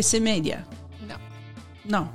[0.00, 0.66] Che sei media?
[1.00, 1.18] No.
[1.82, 2.14] No.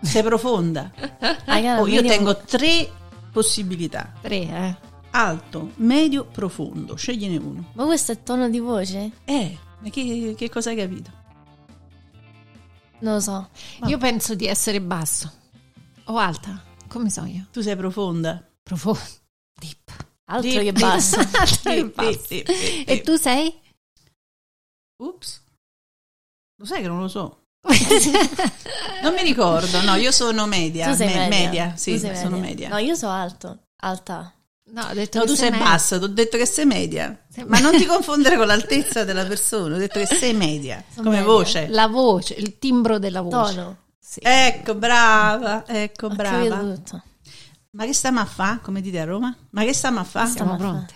[0.00, 0.92] Sei profonda.
[0.94, 2.88] I got a Oh, io tengo tre
[3.32, 4.12] possibilità.
[4.22, 4.76] Tre, eh.
[5.10, 6.94] Alto, medio, profondo.
[6.94, 7.70] Scegliene uno.
[7.72, 9.10] Ma questo è tono di voce?
[9.24, 11.10] Eh, ma che, che cosa hai capito?
[13.00, 13.48] Non lo so.
[13.86, 15.32] Io penso di essere basso.
[16.04, 16.62] O alta.
[16.86, 17.48] Come so io?
[17.50, 18.40] Tu sei profonda.
[18.62, 19.00] Profondo.
[19.58, 20.06] Deep.
[20.26, 21.16] Altro Di- che basso.
[21.32, 22.18] Alto e Sì, basso.
[22.24, 23.52] sì, E tu sei?
[25.02, 25.42] Ups.
[26.58, 27.42] Lo sai che non lo so.
[29.02, 29.80] Non mi ricordo.
[29.82, 30.88] No, io sono media.
[30.88, 31.74] tu sei me- media.
[31.76, 32.68] sì, Tu sei sono media.
[32.68, 33.58] No, io sono alto.
[33.80, 34.32] Alta.
[34.68, 35.64] No, ho detto No, che tu sei media.
[35.66, 37.24] bassa, ti ho detto che sei media.
[37.30, 41.04] Sei Ma non ti confondere con l'altezza della persona, ho detto che sei media, Sono
[41.04, 41.32] come media.
[41.32, 41.68] voce.
[41.68, 43.54] La voce, il timbro della voce.
[43.54, 43.76] Tono.
[44.00, 44.20] Sì.
[44.22, 46.74] Ecco, brava, ecco, Ho brava.
[47.72, 48.58] Ma che stiamo a fa?
[48.62, 49.36] Come dite a Roma?
[49.50, 50.26] Ma che stiamo a fa?
[50.26, 50.94] Stiamo Siamo a pronti.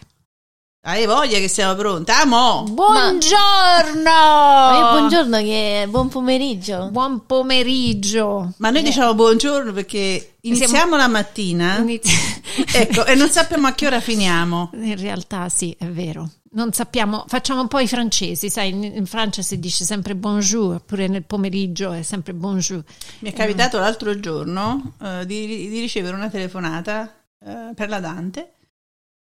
[0.82, 2.10] Hai voglia che siamo pronti?
[2.10, 2.64] Amo!
[2.70, 4.02] Buongiorno!
[4.02, 6.88] Ma io buongiorno che buon pomeriggio.
[6.90, 8.54] Buon pomeriggio.
[8.56, 12.16] Ma noi diciamo buongiorno perché iniziamo la mattina, Inizi-
[12.72, 14.70] ecco, e non sappiamo a che ora finiamo.
[14.72, 16.30] In realtà sì, è vero.
[16.52, 20.82] Non sappiamo, facciamo un po' i francesi, sai, in, in Francia si dice sempre bonjour,
[20.82, 22.82] pure nel pomeriggio è sempre bonjour.
[23.18, 28.54] Mi è capitato l'altro giorno eh, di, di ricevere una telefonata eh, per la Dante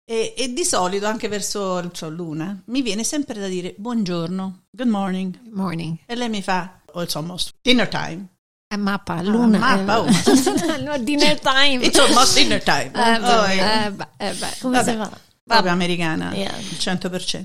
[0.04, 4.88] e, e di solito anche verso so, l'una mi viene sempre da dire buongiorno, good
[4.88, 5.96] morning Morning.
[6.06, 8.26] e lei mi fa oh, it's almost dinner time
[8.66, 9.58] È mappa, luna.
[9.58, 10.06] mappa, oh.
[10.82, 11.82] no, dinner time.
[11.84, 13.84] it's almost dinner time Eh, beh, Oh, eh.
[13.86, 14.56] eh, beh, eh, beh.
[14.60, 14.90] Come Vabbè.
[14.90, 15.18] si fa?
[15.46, 16.58] proprio americana Yeah.
[16.58, 17.44] il 100%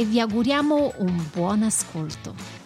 [0.00, 2.59] e vi auguriamo un buon ascolto.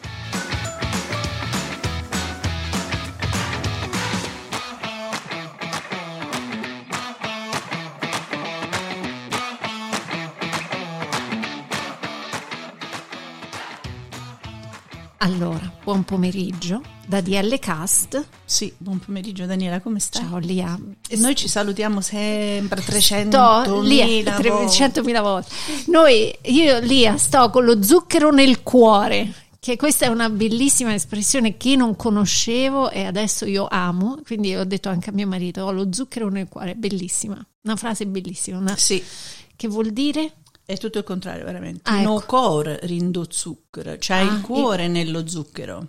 [15.24, 18.22] Allora, buon pomeriggio da DL Cast.
[18.44, 20.20] Sì, buon pomeriggio Daniela, come stai?
[20.22, 20.78] Ciao Lia.
[21.08, 24.50] E noi ci salutiamo sempre 300.000 Sto lì volte.
[24.50, 25.48] 300.000 volte.
[25.86, 29.32] Noi, io Lia, sto con lo zucchero nel cuore.
[29.58, 34.18] Che questa è una bellissima espressione che non conoscevo e adesso io amo.
[34.26, 37.42] Quindi ho detto anche a mio marito: ho lo zucchero nel cuore, bellissima.
[37.62, 38.58] Una frase bellissima.
[38.58, 39.02] una- Sì,
[39.56, 40.32] Che vuol dire?
[40.64, 41.88] È tutto il contrario, veramente.
[41.90, 42.26] Ah, No ecco.
[42.26, 45.88] core rindo zucchero, c'hai Ah, il cuore nello zucchero.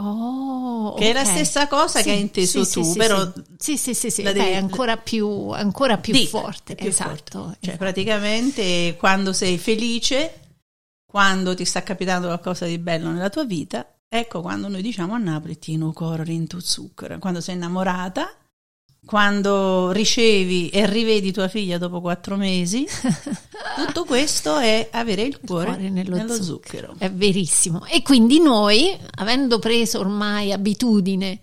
[0.00, 3.76] Oh, Che è la stessa cosa che hai inteso sì, tu, sì, sì, però sì,
[3.76, 6.76] sì, sì, sì, beh, devi- è ancora più, ancora più Di- forte.
[6.76, 7.38] più esatto.
[7.42, 7.56] forte.
[7.60, 7.76] Cioè, esatto.
[7.78, 10.40] praticamente quando sei felice,
[11.04, 15.18] quando ti sta capitando qualcosa di bello nella tua vita, ecco quando noi diciamo a
[15.18, 17.18] Napoli ti no core rindo zucchero.
[17.18, 18.36] Quando sei innamorata,
[19.08, 22.86] quando ricevi e rivedi tua figlia dopo quattro mesi,
[23.74, 26.92] tutto questo è avere il cuore, cuore nello nello, zucchero.
[26.92, 26.94] zucchero.
[26.98, 27.86] È verissimo.
[27.86, 31.38] E quindi noi, avendo preso ormai abitudine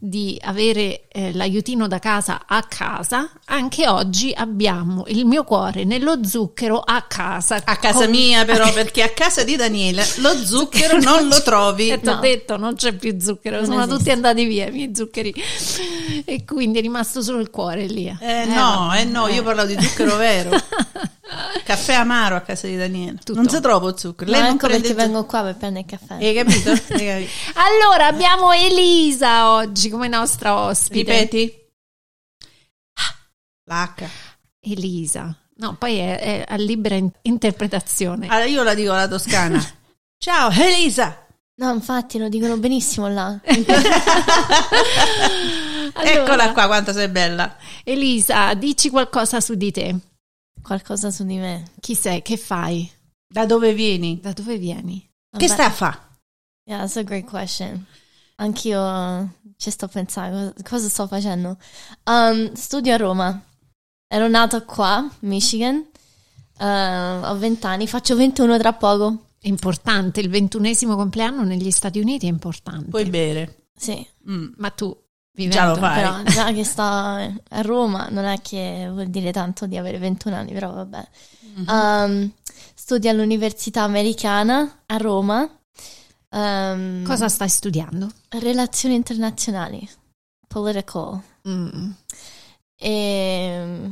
[0.00, 6.24] di avere eh, l'aiutino da casa a casa, anche oggi abbiamo il mio cuore nello
[6.24, 7.60] zucchero a casa.
[7.64, 11.90] A casa Con- mia però, perché a casa di Daniele lo zucchero non lo trovi.
[11.90, 12.20] E ti ho No.
[12.20, 13.96] detto, non c'è più zucchero, Non sono esiste.
[13.98, 15.34] tutti andati via i miei zuccheri.
[16.24, 18.06] E quindi è rimasto solo il cuore lì.
[18.20, 19.00] Eh, no, vabbè.
[19.00, 20.50] eh no, io parlavo di zucchero vero.
[21.64, 23.18] Caffè amaro a casa di Daniele.
[23.18, 23.34] Tutto.
[23.34, 24.30] Non si trova zucchero.
[24.30, 25.04] Ma Lei non ecco perché zucchero.
[25.06, 26.14] vengo qua per prendere il caffè.
[26.24, 26.70] Hai capito?
[26.94, 27.30] Hai capito?
[27.54, 31.12] Allora abbiamo Elisa oggi come nostra ospite.
[31.12, 31.54] Ripeti?
[33.64, 34.08] L'H.
[34.60, 35.36] Elisa.
[35.56, 38.26] No, poi è, è a libera in- interpretazione.
[38.28, 39.62] Allora io la dico alla toscana.
[40.16, 41.26] Ciao Elisa.
[41.56, 43.38] No, infatti lo dicono benissimo là.
[45.94, 47.56] Allora, Eccola qua quanto sei bella.
[47.82, 49.96] Elisa, dici qualcosa su di te.
[50.62, 51.70] Qualcosa su di me.
[51.80, 52.22] Chi sei?
[52.22, 52.90] Che fai?
[53.26, 54.20] Da dove vieni?
[54.20, 55.00] Da dove vieni?
[55.00, 55.46] Che Vabbè.
[55.48, 56.08] stai a fa?
[56.64, 57.84] Yeah, that's a great question.
[58.36, 61.58] Anch'io uh, ci sto pensando, cosa- sto facendo?
[62.04, 63.42] Um, studio a Roma.
[64.06, 65.84] Ero nata qua, Michigan.
[66.58, 69.26] Uh, ho 20 anni, faccio 21 tra poco.
[69.40, 72.88] È importante, il ventunesimo compleanno negli Stati Uniti è importante.
[72.90, 73.66] Puoi bere.
[73.76, 74.52] Sì, Mm.
[74.56, 74.94] Ma tu,
[75.46, 75.78] Già lo vivendo...
[75.78, 75.94] fai.
[75.94, 77.30] però già che sto a
[77.62, 81.08] Roma non è che vuol dire tanto di avere 21 anni, però vabbè.
[81.54, 81.64] Mhm.
[81.68, 82.32] Um,
[82.74, 85.48] studio all'Università Americana a Roma.
[86.30, 88.10] Um, Cosa stai studiando?
[88.28, 89.88] Relazioni internazionali,
[90.46, 91.20] political.
[91.48, 91.90] Mm.
[92.76, 93.90] E...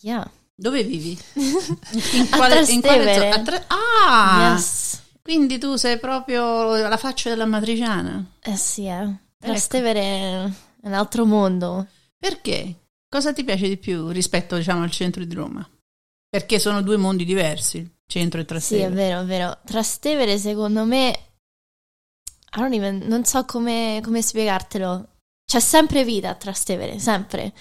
[0.00, 0.30] Yeah.
[0.54, 1.18] Dove vivi?
[2.30, 3.14] A Trastevere.
[3.32, 4.52] zo- a Tra- ah!
[4.52, 5.00] Yes.
[5.22, 8.24] Quindi tu sei proprio la faccia della matriciana.
[8.40, 9.24] Eh sì, eh.
[9.38, 10.50] Trastevere è
[10.82, 11.86] un altro mondo.
[12.18, 12.86] Perché?
[13.08, 15.68] Cosa ti piace di più rispetto, diciamo, al centro di Roma?
[16.28, 18.94] Perché sono due mondi diversi, centro e Sì, è Trastevere.
[18.94, 19.58] vero, è vero.
[19.64, 21.18] Trastevere, secondo me,
[22.56, 25.08] non so come, come spiegartelo.
[25.44, 27.52] C'è sempre vita a Trastevere, sempre.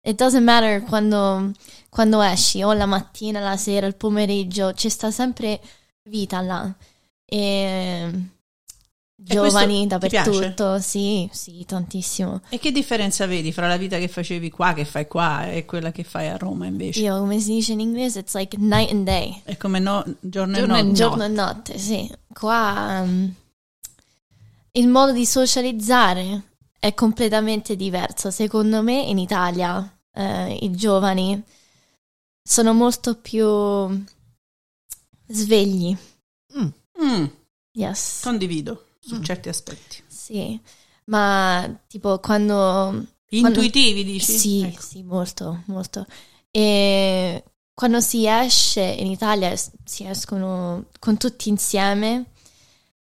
[0.00, 1.52] It doesn't matter quando,
[1.90, 5.60] quando esci, o la mattina, la sera, il pomeriggio, ci sta sempre
[6.08, 6.74] vita là.
[7.26, 8.10] E
[9.16, 12.42] giovani dappertutto, sì, sì, tantissimo.
[12.48, 15.92] E che differenza vedi fra la vita che facevi qua, che fai qua, e quella
[15.92, 17.00] che fai a Roma invece?
[17.00, 19.40] Io, come si dice in inglese, it's like night and day.
[19.44, 20.94] È come no, giorno, Giorno e notte.
[20.94, 22.10] Giorno e notte, sì.
[22.32, 23.34] Qua um,
[24.72, 26.42] il modo di socializzare
[26.78, 28.30] è completamente diverso.
[28.30, 31.40] Secondo me in Italia eh, i giovani
[32.42, 34.04] sono molto più
[35.28, 35.96] svegli.
[36.56, 37.24] Mm,
[37.76, 38.20] Yes.
[38.22, 39.22] condivido su Mm.
[39.22, 40.02] certi aspetti.
[40.06, 40.60] Sì.
[41.06, 43.06] Ma tipo quando...
[43.28, 44.32] Intuitivi, dici?
[44.32, 44.80] Sì, Ecco.
[44.80, 46.06] sì, molto, molto.
[46.50, 47.42] E
[47.74, 49.52] quando si esce in Italia
[49.84, 52.26] si escono con tutti insieme,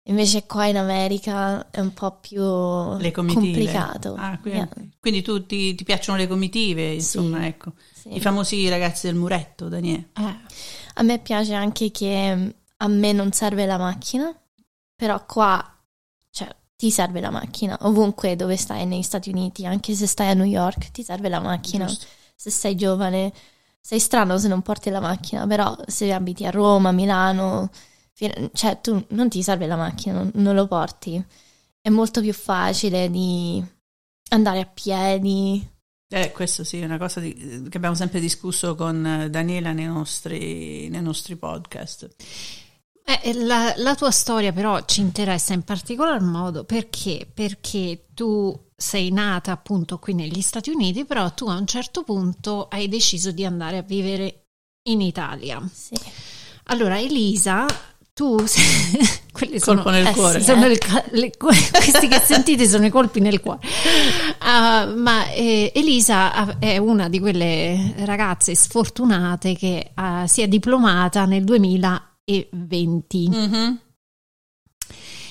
[0.03, 4.13] invece qua in America è un po' più complicato.
[4.17, 7.45] Ah, quindi, Yeah, quindi tu ti, ti piacciono le comitive, insomma, Sì.
[7.47, 7.73] ecco.
[7.91, 8.15] sì.
[8.15, 10.09] I famosi ragazzi del muretto, Daniele.
[10.15, 10.35] Eh,
[10.95, 14.31] A me piace anche che mm, a me non serve la macchina,
[14.95, 15.80] però qua,
[16.31, 17.77] cioè, ti serve la macchina.
[17.81, 21.39] Ovunque dove stai negli Stati Uniti, anche se stai a New York, ti serve la
[21.39, 21.85] macchina.
[21.85, 22.07] Giusto.
[22.35, 23.31] se sei giovane,
[23.79, 27.69] sei strano se non porti la macchina, però se abiti a Roma, Milano,
[28.53, 31.23] cioè tu non ti serve la macchina, non, non lo porti.
[31.79, 33.63] È molto più facile di
[34.29, 35.67] andare a piedi.
[36.13, 40.89] Eh, questo sì, è una cosa di- che abbiamo sempre discusso con Daniela nei nostri,
[40.89, 42.09] nei nostri podcast.
[43.21, 47.27] Eh, la, la tua storia però ci interessa in particolar modo perché?
[47.33, 52.67] Perché tu sei nata appunto qui negli Stati Uniti, però tu a un certo punto
[52.69, 54.45] hai deciso di andare a vivere
[54.83, 55.61] in Italia.
[55.71, 55.93] Sì.
[56.65, 57.65] Allora, Elisa,
[58.13, 58.37] tu
[59.31, 60.41] quelli Colpo sono, nel eh cuore.
[60.41, 60.77] sì, eh.
[60.77, 63.59] ca- le- questi che sentite sono i colpi nel cuore.
[64.39, 71.25] Ah, ma eh, Elisa è una di quelle ragazze sfortunate che ah, si è diplomata
[71.25, 71.43] nel
[72.25, 73.79] 2020 Mhm.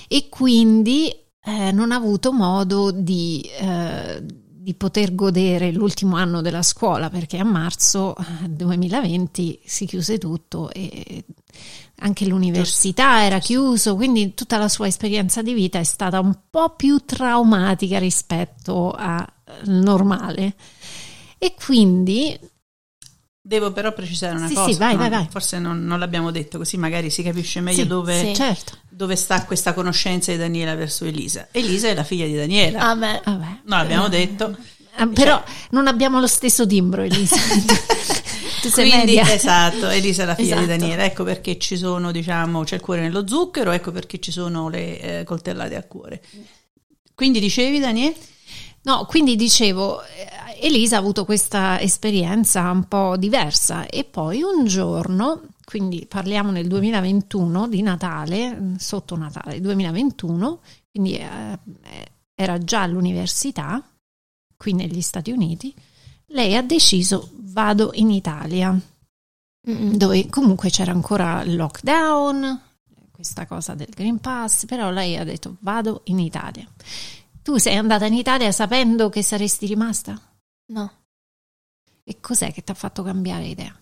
[0.08, 6.62] e quindi eh, non ha avuto modo di, eh, di poter godere l'ultimo anno della
[6.62, 11.24] scuola perché a marzo eh, 2020 si chiuse tutto e
[12.02, 16.74] anche l'università era chiuso, quindi tutta la sua esperienza di vita è stata un po'
[16.74, 19.26] più traumatica rispetto al
[19.64, 20.54] normale.
[21.38, 22.38] E quindi
[23.42, 24.70] Devo però precisare una Sì, cosa.
[24.70, 24.98] sì, vai, no?
[24.98, 25.26] vai, vai.
[25.30, 29.44] Forse non, non l'abbiamo detto, così magari si capisce meglio Sì, dove, certo, dove sta
[29.44, 31.48] questa conoscenza di Daniela verso Elisa.
[31.50, 32.80] Elisa è la figlia di Daniela.
[32.80, 33.20] A me.
[33.24, 33.46] vabbè.
[33.64, 34.54] no, l'abbiamo detto.
[34.96, 37.36] Ah, però non abbiamo lo stesso timbro, Elisa.
[38.60, 39.32] tu sei Quindi, media.
[39.32, 40.78] esatto, Elisa è la figlia di Esatto.
[40.78, 41.04] Daniela.
[41.04, 45.20] Ecco perché ci sono, diciamo, c'è il cuore nello zucchero, ecco perché ci sono le
[45.20, 46.20] eh, coltellate a cuore.
[47.14, 48.14] Quindi dicevi, Daniele?
[48.82, 54.64] No, quindi dicevo, eh, Elisa ha avuto questa esperienza un po' diversa e poi un
[54.64, 60.60] giorno, quindi parliamo nel 2021 di Natale, mm, sotto Natale 2021,
[60.90, 61.58] quindi eh,
[62.34, 63.82] era già all'università
[64.56, 65.74] qui negli Stati Uniti,
[66.28, 68.78] lei ha deciso vado in Italia,
[69.68, 69.96] Mm-mm.
[69.96, 72.60] dove comunque c'era ancora il lockdown,
[73.10, 76.66] questa cosa del Green Pass, però lei ha detto vado in Italia.
[77.50, 80.16] Tu sei andata in Italia sapendo che saresti rimasta?
[80.66, 81.02] No.
[82.04, 83.76] E cos'è che ti ha fatto cambiare idea?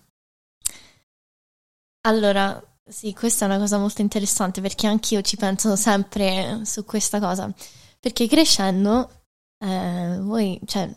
[2.07, 7.19] Allora, sì, questa è una cosa molto interessante perché anch'io ci penso sempre su questa
[7.19, 7.53] cosa.
[7.99, 9.25] Perché crescendo,
[9.59, 10.89] eh, voi, cioè,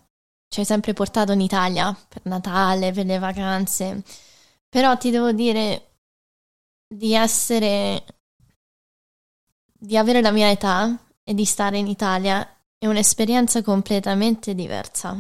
[0.49, 4.03] ci hai sempre portato in Italia per Natale, per le vacanze,
[4.67, 5.99] però ti devo dire
[6.89, 8.03] di essere,
[9.79, 12.47] di avere la mia età e di stare in Italia
[12.83, 15.17] è un'esperienza completamente diversa.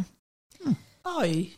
[1.01, 1.57] Poi,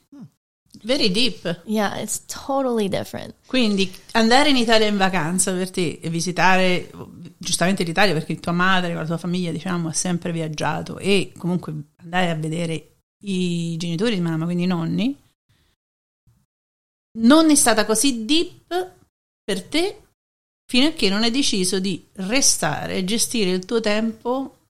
[0.82, 1.62] Very deep.
[1.64, 3.32] Yeah, it's totally different.
[3.46, 6.90] Quindi andare in Italia in vacanza per te e visitare
[7.38, 12.28] giustamente l'Italia perché tua madre la tua famiglia diciamo ha sempre viaggiato e comunque andare
[12.28, 15.16] a vedere i genitori di mamma, quindi i nonni,
[17.20, 18.92] non è stata così deep
[19.42, 20.02] per te
[20.66, 24.63] fino a che non hai deciso di restare e gestire il tuo tempo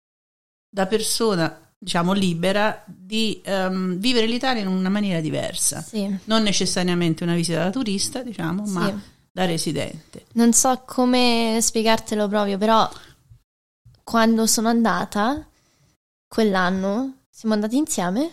[0.75, 6.13] da persona diciamo libera di um, vivere l'Italia in una maniera diversa Sì.
[6.25, 8.73] non necessariamente una visita da turista diciamo Sì.
[8.73, 12.91] ma da residente Non so come spiegartelo proprio, però
[14.03, 15.47] quando sono andata
[16.27, 18.31] quell'anno, siamo andati insieme?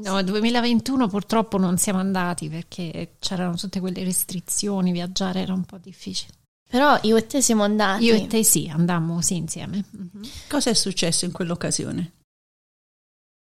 [0.00, 5.78] No, 2021 purtroppo non siamo andati perché c'erano tutte quelle restrizioni, viaggiare era un po'
[5.78, 6.32] difficile.
[6.68, 8.04] Però io e te siamo andati.
[8.04, 9.84] Io e te sì, andammo sì insieme.
[9.90, 10.20] Mhm.
[10.48, 12.12] cosa è successo in quell'occasione?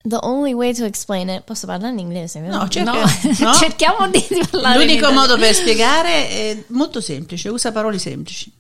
[0.04, 2.40] The only way to explain it, posso parlare in inglese?
[2.40, 3.02] No, cerca- No,
[3.40, 3.54] no.
[3.54, 4.82] cerchiamo di parlare.
[4.84, 8.52] in l'unico modo per spiegare è molto semplice usa parole semplici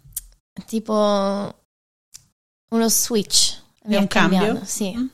[0.68, 1.56] Tipo
[2.70, 3.58] uno switch.
[3.82, 4.90] è un cambio cambiato, Sì.
[4.96, 5.06] Mm?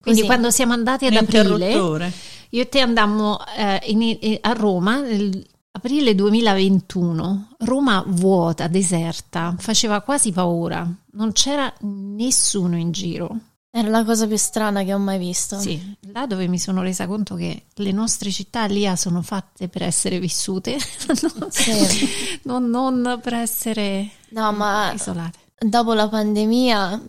[0.00, 0.22] Quindi Così.
[0.26, 2.12] quando siamo andati ad aprile,
[2.50, 9.54] io e te andammo eh, in- eh, a Roma nel aprile 2021, Roma vuota, deserta,
[9.58, 13.38] faceva quasi paura, non c'era nessuno in giro.
[13.70, 15.58] Era la cosa più strana che ho mai visto.
[15.60, 19.82] Sì, là dove mi sono resa conto che le nostre città lì sono fatte per
[19.82, 20.78] essere vissute,
[21.38, 22.08] non, Sì.
[22.44, 25.38] non- non per essere No, ma isolate.
[25.58, 27.02] dopo la pandemia,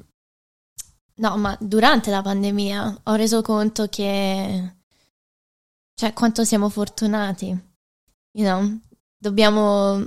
[1.15, 4.75] no, ma durante la pandemia ho reso conto che,
[5.95, 7.57] cioè, quanto siamo fortunati,
[8.33, 8.79] you know?
[9.17, 10.03] Dobbiamo,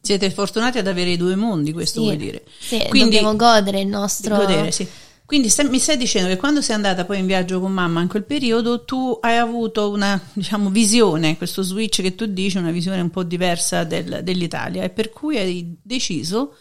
[0.00, 2.06] siete fortunati ad avere i due mondi questo Sì.
[2.06, 4.36] vuol dire sì, Quindi- dobbiamo godere il nostro...
[4.36, 4.86] godere, sì.
[5.26, 8.08] Quindi stai- mi stai dicendo che quando sei andata poi in viaggio con mamma in
[8.08, 13.02] quel periodo tu hai avuto una diciamo, visione, questo switch che tu dici, una visione
[13.02, 16.56] un po' diversa del- dell'Italia e per cui hai deciso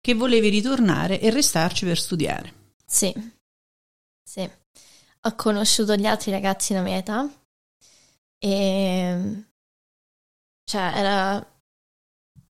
[0.00, 2.52] che volevi ritornare e restarci per studiare.
[2.84, 3.14] Sì,
[4.24, 4.40] sì.
[5.22, 7.30] Ho conosciuto gli altri ragazzi della mia età
[8.42, 9.44] e
[10.64, 11.46] cioè era,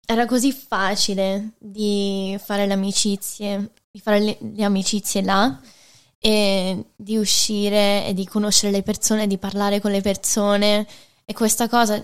[0.07, 5.61] era così facile di fare le amicizie, di fare le, le amicizie là
[6.19, 10.87] e di uscire e di conoscere le persone, di parlare con le persone
[11.25, 12.01] e questa cosa,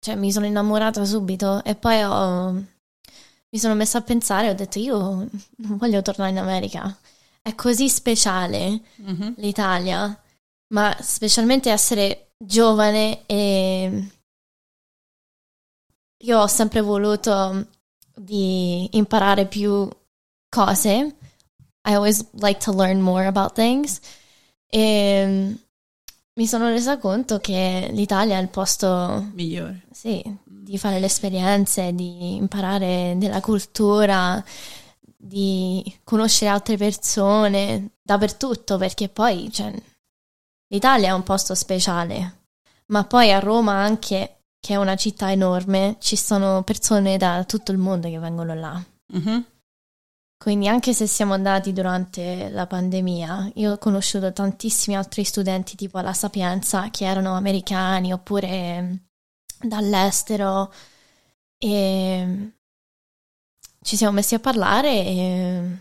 [0.00, 4.78] cioè mi sono innamorata subito e poi ho, mi sono messa a pensare ho detto
[4.78, 5.00] io
[5.58, 6.94] non voglio tornare in America.
[7.40, 9.34] È così speciale Mhm.
[9.36, 10.20] l'Italia,
[10.74, 14.10] ma specialmente essere giovane e
[16.18, 17.66] io ho sempre voluto
[18.14, 19.88] di imparare più
[20.48, 21.16] cose.
[21.88, 24.00] I always like to learn more about things.
[24.68, 25.56] E
[26.34, 29.86] mi sono resa conto che l'Italia è il posto, Migliore.
[29.90, 34.44] sì, di fare le esperienze, di imparare della cultura,
[35.16, 39.72] di conoscere altre persone dappertutto, perché poi cioè,
[40.68, 42.44] l'Italia è un posto speciale,
[42.86, 47.72] ma poi a Roma anche, che è una città enorme, ci sono persone da tutto
[47.72, 48.82] il mondo che vengono là.
[49.12, 49.44] Mhm.
[50.38, 55.98] Quindi anche se siamo andati durante la pandemia, io ho conosciuto tantissimi altri studenti tipo
[55.98, 59.06] alla Sapienza che erano americani oppure
[59.58, 60.72] dall'estero
[61.58, 62.52] e
[63.82, 65.78] ci siamo messi a parlare e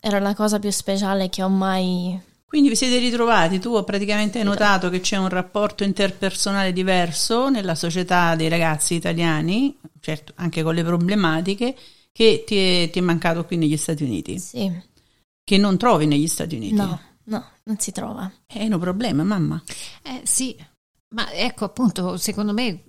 [0.00, 2.28] era la cosa più speciale che ho mai...
[2.50, 7.76] Quindi vi siete ritrovati, tu praticamente hai notato che c'è un rapporto interpersonale diverso nella
[7.76, 11.76] società dei ragazzi italiani, certo anche con le problematiche,
[12.10, 14.68] che ti è, ti è mancato qui negli Stati Uniti, Sì,
[15.44, 16.74] che non trovi negli Stati Uniti.
[16.74, 18.28] no, no, non si trova.
[18.44, 19.62] È un problema, mamma.
[20.02, 20.56] Eh, sì,
[21.10, 22.82] ma ecco appunto, secondo me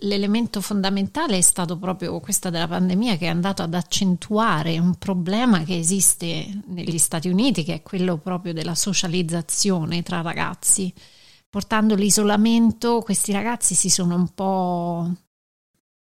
[0.00, 5.64] l'elemento fondamentale è stato proprio questa della pandemia che è andato ad accentuare un problema
[5.64, 10.92] che esiste negli Stati Uniti, che è quello proprio della socializzazione tra ragazzi.
[11.48, 15.12] Portando l'isolamento, questi ragazzi si sono un po'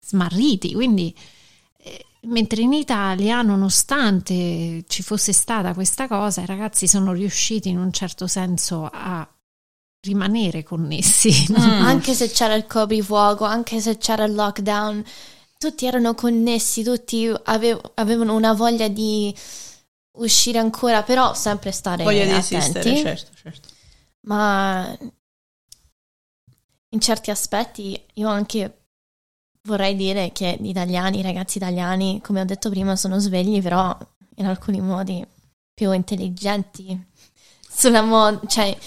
[0.05, 1.15] smarriti, quindi
[1.77, 7.77] eh, mentre in Italia, nonostante ci fosse stata questa cosa, i ragazzi sono riusciti in
[7.77, 9.27] un certo senso a
[10.03, 11.45] rimanere connessi.
[11.49, 11.59] no?
[11.59, 11.81] Mm.
[11.85, 15.03] Anche se c'era il coprifuoco, anche se c'era il lockdown,
[15.57, 19.33] tutti erano connessi, tutti ave- avevano una voglia di
[20.17, 22.55] uscire ancora, però sempre stare Voglia di attenti.
[22.55, 23.69] esistere, certo, certo.
[24.27, 24.95] Ma
[26.89, 28.77] in certi aspetti io anche
[29.63, 33.97] vorrei dire che gli italiani, i ragazzi italiani, come ho detto prima, sono svegli, però
[34.35, 35.25] in alcuni modi
[35.73, 37.07] più intelligenti
[37.67, 38.77] sulla moda, cioè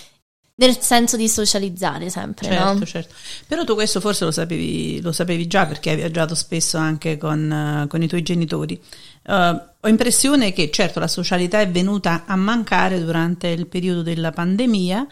[0.58, 2.84] del senso di socializzare sempre, certo, no?
[2.86, 3.14] certo.
[3.46, 7.52] Però tu questo forse lo sapevi, lo sapevi già perché hai viaggiato spesso anche con,
[7.52, 8.80] eh, con i tuoi genitori.
[9.24, 14.30] Uh, ho impressione che certo la socialità è venuta a mancare durante il periodo della
[14.30, 15.06] pandemia,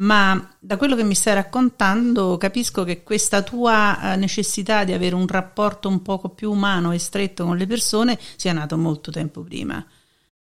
[0.00, 5.14] ma da quello che mi stai raccontando capisco che questa tua eh, necessità di avere
[5.14, 9.42] un rapporto un poco più umano e stretto con le persone sia nato molto tempo
[9.42, 9.82] prima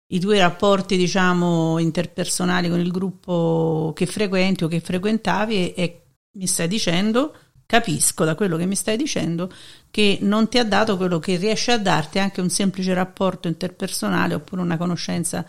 [0.09, 6.03] i tuoi rapporti, diciamo, interpersonali con il gruppo che frequenti o che frequentavi e, e,
[6.33, 7.35] mi stai dicendo,
[7.67, 9.51] capisco da quello che mi stai dicendo,
[9.91, 14.35] che non ti ha dato quello che riesce a darti anche un semplice rapporto interpersonale
[14.35, 15.45] oppure una conoscenza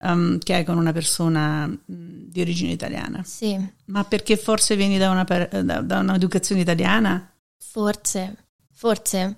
[0.00, 3.22] um, che hai con una persona di origine italiana.
[3.22, 3.58] Sì.
[3.86, 7.32] Ma perché forse vieni da, una, da, da un'educazione italiana?
[7.58, 8.36] Forse,
[8.72, 9.36] forse.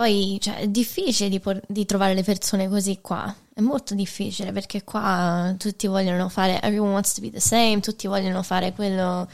[0.00, 4.50] Poi cioè, è difficile di, por- di, trovare le persone così qua, è molto difficile
[4.50, 9.28] perché qua tutti vogliono fare, everyone wants to be the same, tutti vogliono fare quello,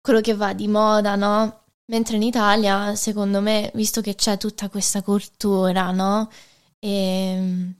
[0.00, 1.62] quello che va di moda, no?
[1.86, 6.30] Mentre in Italia, secondo me, visto che c'è tutta questa cultura, no?
[6.78, 7.74] E ehm,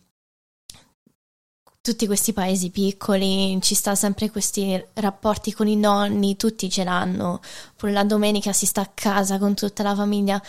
[1.81, 7.41] tutti questi paesi piccoli, ci sta sempre questi rapporti con i nonni, tutti ce l'hanno,
[7.77, 10.43] pure la domenica si sta a casa con tutta la famiglia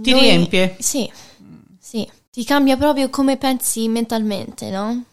[0.00, 0.76] ti Noi, riempie?
[0.78, 1.10] Sì,
[1.78, 5.04] sì, ti cambia proprio come pensi mentalmente, no?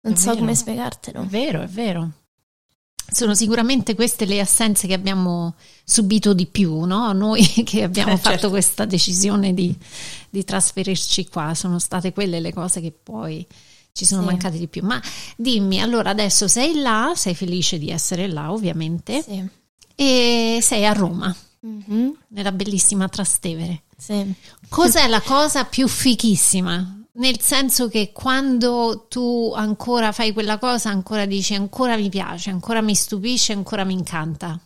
[0.00, 0.38] Non è so vero.
[0.40, 1.22] come spiegartelo.
[1.22, 2.10] È vero, è vero.
[3.06, 5.54] Sono sicuramente queste le assenze che abbiamo
[5.84, 7.12] subito di più, no?
[7.12, 8.50] Noi che abbiamo eh, fatto certo.
[8.50, 9.74] questa decisione di,
[10.28, 13.46] di, trasferirci qua, sono state quelle le cose che poi
[13.92, 14.26] ci sono sì.
[14.26, 14.82] mancate di più.
[14.82, 15.00] Ma
[15.36, 19.48] dimmi, allora adesso sei là, sei felice di essere là, ovviamente, sì.
[19.94, 21.34] e sei a Roma
[21.66, 22.10] mm-hmm.
[22.28, 23.82] nella bellissima Trastevere.
[23.96, 24.32] Sì.
[24.68, 27.02] Cos'è la cosa più fichissima?
[27.16, 32.82] Nel senso che quando tu ancora fai quella cosa, ancora dici ancora mi piace, ancora
[32.82, 34.58] mi stupisce, ancora mi incanta.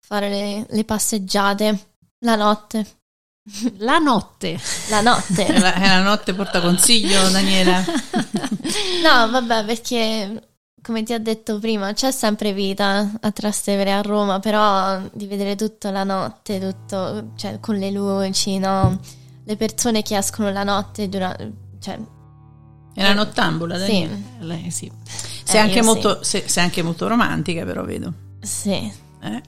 [0.00, 2.86] Fare le, le passeggiate la notte.
[3.78, 4.58] La notte.
[4.88, 5.58] La notte.
[5.58, 7.84] la, la notte porta consiglio, Daniela.
[9.02, 10.55] no, vabbè, perché
[10.86, 15.56] come ti ho detto prima, c'è sempre vita a Trastevere a Roma, però di vedere
[15.56, 18.96] tutto la notte, tutto, cioè, con le luci, no?
[19.42, 21.98] Le persone che escono la notte durante, cioè,
[22.94, 24.08] è una nottambula, Sì.
[24.38, 24.90] Lei sì.
[25.42, 26.38] Sei, eh, anche molto, sì.
[26.38, 28.12] sei, sei anche molto romantica, però vedo.
[28.40, 28.92] Sì.
[29.22, 29.42] Eh?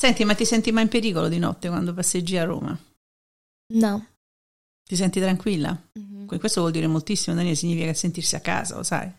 [0.00, 2.74] Senti, ma ti senti mai in pericolo di notte quando passeggi a Roma?
[3.74, 4.06] No.
[4.82, 5.78] Ti senti tranquilla?
[5.98, 6.38] Mm-hmm.
[6.38, 9.12] Questo vuol dire moltissimo, Daniele, significa sentirsi a casa, lo sai?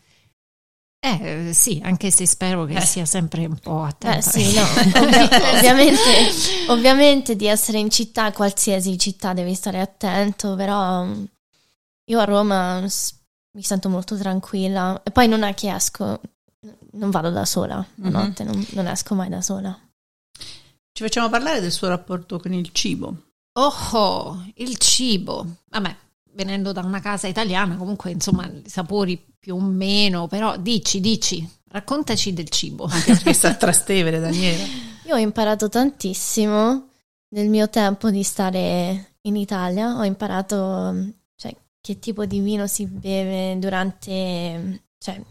[1.00, 2.82] Eh sì, anche se spero che eh.
[2.82, 4.18] sia sempre un po' attenta.
[4.18, 4.64] Eh sì, no,
[5.04, 6.02] Ovvi- ovviamente,
[6.70, 11.06] ovviamente di essere in città, qualsiasi città devi stare attento, però
[12.06, 16.20] io a Roma mi sento molto tranquilla e poi non è che esco,
[16.94, 18.12] non vado da sola, la mm-hmm.
[18.12, 19.80] notte non, non esco mai da sola.
[20.94, 23.16] Ci facciamo parlare del suo rapporto con il cibo.
[23.54, 25.46] Oh, oh il cibo.
[25.70, 25.96] Vabbè,
[26.34, 31.48] venendo da una casa italiana, comunque, insomma, i sapori più o meno, però dici, dici,
[31.70, 32.86] raccontaci del cibo.
[32.86, 34.64] Anche perché sta a Trastevere, Daniele.
[35.08, 36.90] Io ho imparato tantissimo
[37.30, 42.86] nel mio tempo di stare in Italia, ho imparato cioè, che tipo di vino si
[42.86, 45.22] beve durante, cioè,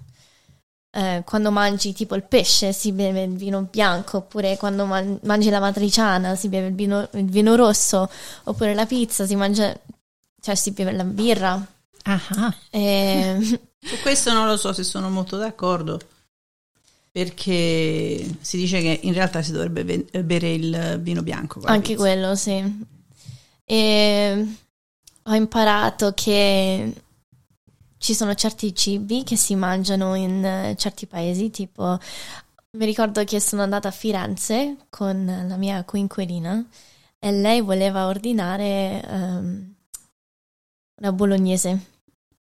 [0.93, 5.49] eh, quando mangi tipo il pesce si beve il vino bianco, oppure quando man- mangi
[5.49, 8.11] la matriciana si beve il vino, il vino, rosso,
[8.45, 9.73] oppure la pizza si mangia,
[10.41, 11.65] cioè si beve la birra.
[12.03, 12.55] Ah.
[12.71, 13.37] E...
[13.83, 15.99] Su questo non lo so se sono molto d'accordo,
[17.11, 21.61] perché si dice che in realtà si dovrebbe bere il vino bianco.
[21.65, 22.87] Anche quello, sì.
[23.65, 24.47] E
[25.23, 26.93] ho imparato che
[28.01, 31.99] ci sono certi cibi che si mangiano in uh, certi paesi, tipo
[32.73, 36.65] mi ricordo che sono andata a Firenze con la mia coinquilina
[37.19, 39.75] e lei voleva ordinare um,
[41.01, 41.89] una bolognese.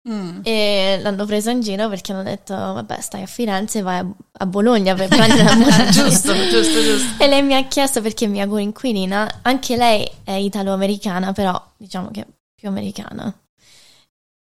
[0.10, 0.40] Mm.
[0.44, 4.96] E l'hanno presa in giro perché hanno detto: Vabbè, stai a Firenze, vai a, Bologna
[4.96, 5.92] per prendere la bolognese.
[5.92, 7.24] giusto, giusto, giusto.
[7.24, 12.26] E lei mi ha chiesto perché mia coinquilina, anche lei è italo-americana, però diciamo che
[12.56, 13.32] più americana.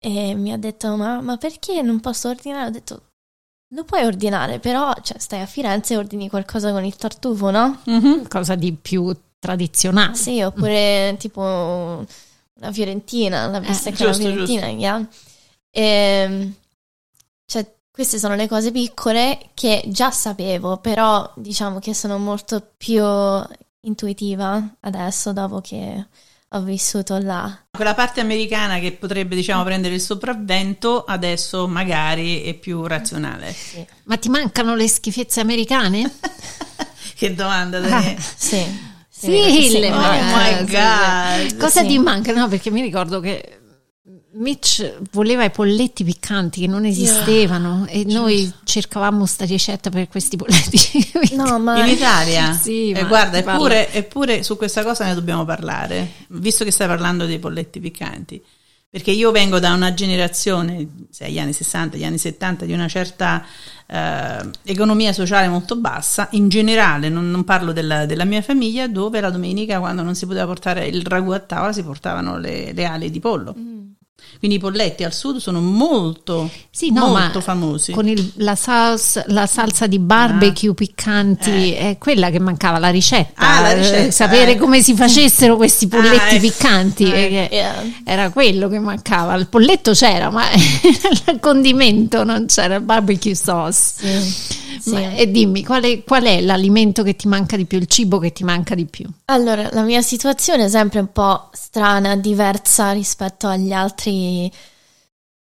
[0.03, 2.67] E mi ha detto, ma, ma perché non posso ordinare?
[2.67, 3.03] Ho detto,
[3.75, 7.83] lo puoi ordinare, però cioè, stai a Firenze e ordini qualcosa con il tartufo, no?
[7.89, 8.25] Mm-hmm.
[8.27, 10.15] Cosa di più tradizionale.
[10.15, 11.17] Sì, oppure mm.
[11.17, 15.09] tipo una fiorentina, la vista Eh, che è una giusto, fiorentina, yeah.
[15.71, 16.53] E,
[17.45, 23.05] cioè, queste sono le cose piccole che già sapevo, però diciamo che sono molto più
[23.83, 26.07] intuitiva adesso dopo che
[26.53, 27.65] ho vissuto là.
[27.71, 33.53] Quella parte americana che potrebbe, diciamo, prendere il sopravvento, adesso magari è più razionale.
[33.53, 36.11] Sì, Ma ti mancano le schifezze americane?
[37.15, 38.21] che domanda, Daniele.
[38.37, 38.89] sì.
[39.21, 41.59] Sì, sì, le Oh my God.
[41.59, 41.89] Cosa Sì.
[41.89, 42.33] ti manca?
[42.33, 43.60] No, perché mi ricordo che
[44.33, 50.37] Mitch voleva i polletti piccanti che non esistevano e noi cercavamo sta ricetta per questi
[50.37, 50.79] polletti.
[51.35, 52.53] No, ma In Italia?
[52.53, 56.87] Sì, Eh, ma guarda, eppure, eppure su questa cosa ne dobbiamo parlare, visto che stai
[56.87, 58.43] parlando dei polletti piccanti.
[58.89, 63.45] Perché io vengo da una generazione, gli anni 60, gli anni 70, di una certa
[63.87, 69.21] eh, economia sociale molto bassa, in generale, non, non parlo della, della mia famiglia, dove
[69.21, 72.85] la domenica, quando non si poteva portare il ragù a tavola, si portavano le, le
[72.85, 73.55] ali di pollo.
[74.39, 77.93] Quindi i polletti al sud sono molto, Sì, no, molto famosi.
[77.93, 83.33] con il- la, salsa, la salsa di barbecue piccanti è quella che mancava, la ricetta.
[83.35, 84.57] Ah, la ricetta, eh, sapere eh.
[84.57, 86.47] come si facessero questi polletti ecco.
[86.47, 87.05] piccanti.
[87.05, 87.83] Ah, eh, che Yeah.
[88.05, 89.35] Era quello che mancava.
[89.35, 93.93] Il polletto c'era, ma il condimento non c'era, il barbecue sauce.
[93.97, 94.93] Sì, sì.
[94.93, 98.19] Ma- e dimmi, qual è, qual è l'alimento che ti manca di più, il cibo
[98.19, 99.09] che ti manca di più?
[99.27, 104.51] Allora, la mia situazione è sempre un po' strana, diversa rispetto agli altri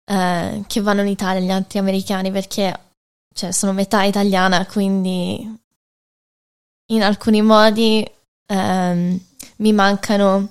[0.04, 2.80] eh, che vanno in Italia, gli altri americani, perché
[3.34, 5.56] cioè, sono metà italiana, quindi
[6.90, 8.04] in alcuni modi
[8.46, 9.20] ehm,
[9.56, 10.50] mi mancano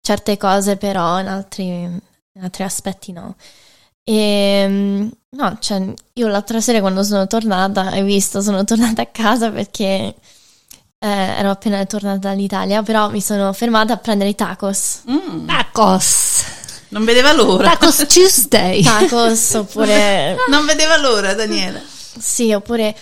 [0.00, 3.36] certe cose, però in altri, in altri aspetti no.
[4.04, 9.50] E no, cioè, io l'altra sera quando sono tornata, hai visto, sono tornata a casa
[9.50, 10.14] perché eh,
[11.08, 15.02] ero appena tornata dall'Italia, però mi sono fermata a prendere i tacos.
[15.10, 16.44] Mm, Tacos!
[16.90, 17.70] non vedeva l'ora.
[17.70, 18.82] Tacos Tuesday!
[18.82, 21.80] Tacos oppure Non vedeva l'ora, Daniela.
[22.18, 22.94] sì, oppure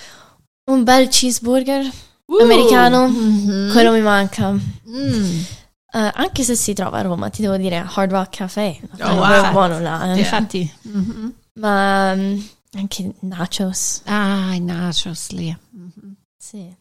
[0.71, 1.91] un bel cheeseburger
[2.31, 3.09] Uh, americano.
[3.09, 3.73] Mhm.
[3.73, 4.51] Quello mi manca.
[4.53, 5.41] Mm.
[5.93, 8.79] Eh, anche se si trova a Roma, ti devo dire Hard Rock Cafe.
[9.01, 9.47] Oh, wow.
[9.47, 10.05] è buono là.
[10.05, 10.07] eh.
[10.11, 10.19] Yeah.
[10.19, 11.35] Infatti, mhm.
[11.61, 12.41] Ma mm,
[12.73, 14.03] anche nachos.
[14.07, 15.57] ah, i nachos lì.
[16.39, 16.75] Sì.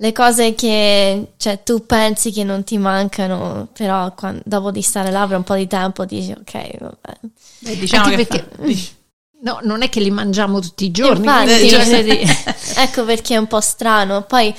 [0.00, 5.10] Le cose che cioè, tu pensi che non ti mancano, però quan- dopo di stare
[5.10, 7.18] là per un po' di tempo dici ok, vabbè.
[7.64, 8.96] Eh, diciamo Anche che perché- fa-
[9.40, 11.24] No, non è che li mangiamo tutti i giorni.
[11.24, 12.22] Infatti, cioè, di-
[12.76, 14.22] ecco perché è un po' strano.
[14.22, 14.52] Poi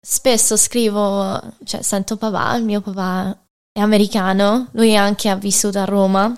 [0.00, 3.36] spesso scrivo, cioè sento papà, il mio papà
[3.72, 6.36] è americano, lui anche ha vissuto a Roma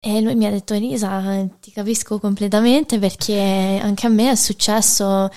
[0.00, 5.30] e lui mi ha detto Elisa, ti capisco completamente perché anche a me è successo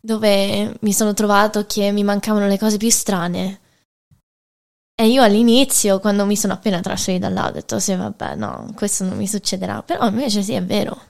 [0.00, 3.60] dove mi sono trovato che mi mancavano le cose più strane.
[4.94, 9.04] E io all'inizio, quando mi sono appena trasferita là, ho detto sì, vabbè, no, questo
[9.04, 9.82] non mi succederà.
[9.82, 11.00] Però invece sì, è vero.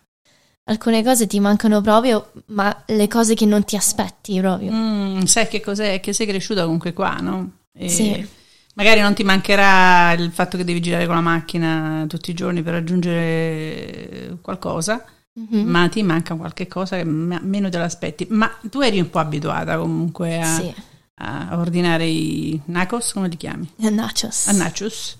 [0.65, 4.71] Alcune cose ti mancano proprio, ma le cose che non ti aspetti proprio.
[4.73, 5.99] Mm, sai che cos'è?
[5.99, 7.51] Che sei cresciuta comunque qua, no?
[7.77, 8.29] E Sì.
[8.75, 12.63] Magari non ti mancherà il fatto che devi girare con la macchina tutti i giorni
[12.63, 15.05] per raggiungere qualcosa,
[15.35, 15.61] Mhm.
[15.69, 18.27] ma ti manca qualche cosa che me- meno te l'aspetti.
[18.31, 20.75] Ma tu eri un po' abituata comunque a, Sì,
[21.17, 23.69] a ordinare i nachos, come li chiami?
[23.91, 24.47] nachos.
[24.49, 25.17] A nachos.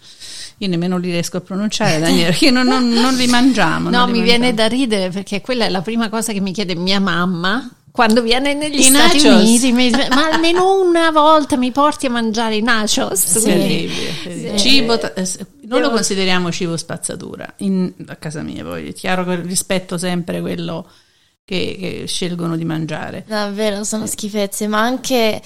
[0.59, 3.89] Io nemmeno li riesco a pronunciare, Daniele, perché non, non- non li mangiamo.
[3.91, 4.55] No, mi viene mangiamo.
[4.55, 8.55] da ridere perché quella è la prima cosa che mi chiede mia mamma quando viene
[8.55, 9.43] negli I Stati nachos?
[9.43, 9.71] Uniti.
[9.73, 13.25] mi ma almeno una volta mi porti a mangiare i nachos.
[13.25, 13.89] Sì.
[14.23, 14.53] Sì.
[14.57, 15.29] Cibo, eh,
[15.67, 20.41] non lo consideriamo cibo spazzatura in- a casa mia, poi è chiaro che rispetto sempre
[20.41, 20.89] quello
[21.45, 23.25] che, che scelgono di mangiare.
[23.27, 25.41] Davvero sono schifezze, ma anche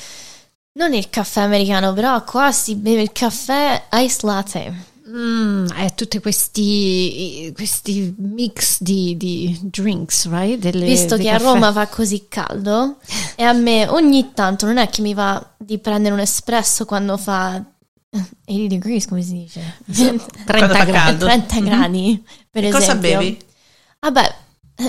[0.74, 4.74] non il caffè americano, però qua si beve il caffè ice latte.
[5.16, 10.58] Mm, è tutti questi, questi mix di, di drinks, right?
[10.58, 11.44] Delle- Visto che a caffè.
[11.44, 12.98] Roma fa così caldo
[13.34, 17.16] e a me ogni tanto non è che mi va di prendere un espresso quando
[17.16, 17.62] fa
[18.10, 19.78] 80 degrees, come si dice?
[19.86, 20.92] 30 Quando fa gradi.
[20.92, 21.24] caldo.
[21.26, 21.64] 30 Mhm.
[21.64, 22.86] gradi, per E esempio.
[22.88, 23.38] cosa bevi?
[24.00, 24.34] Vabbè,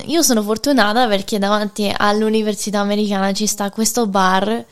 [0.08, 4.66] io sono fortunata perché davanti all'università americana ci sta questo bar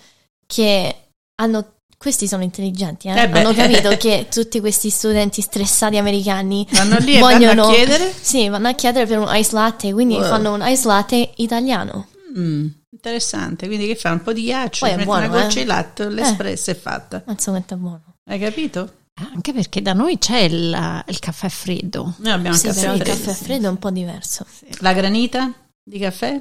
[0.45, 0.95] che
[1.35, 1.74] hanno
[2.05, 3.15] questi sono intelligenti, eh?
[3.15, 7.73] Eh hanno capito che tutti questi studenti stressati americani Vanno lì e vogliono vanno a
[7.73, 8.13] chiedere?
[8.21, 10.27] Sì, vanno a chiedere per un ice latte, quindi Wow.
[10.27, 12.07] fanno un ice latte italiano.
[12.37, 14.11] Mm, interessante, quindi che fa?
[14.11, 15.63] Un po' di ghiaccio, Poi buono, una goccia eh.
[15.63, 17.21] di latte, l'espresso è fatta.
[17.21, 18.03] Quanto è buono.
[18.25, 18.93] Hai capito?
[19.33, 22.13] Anche perché da noi c'è il, il caffè freddo.
[22.17, 23.25] Noi abbiamo Sì, il però caffè il freddo.
[23.25, 24.45] caffè freddo è un po' diverso.
[24.81, 25.51] La granita
[25.83, 26.39] di caffè?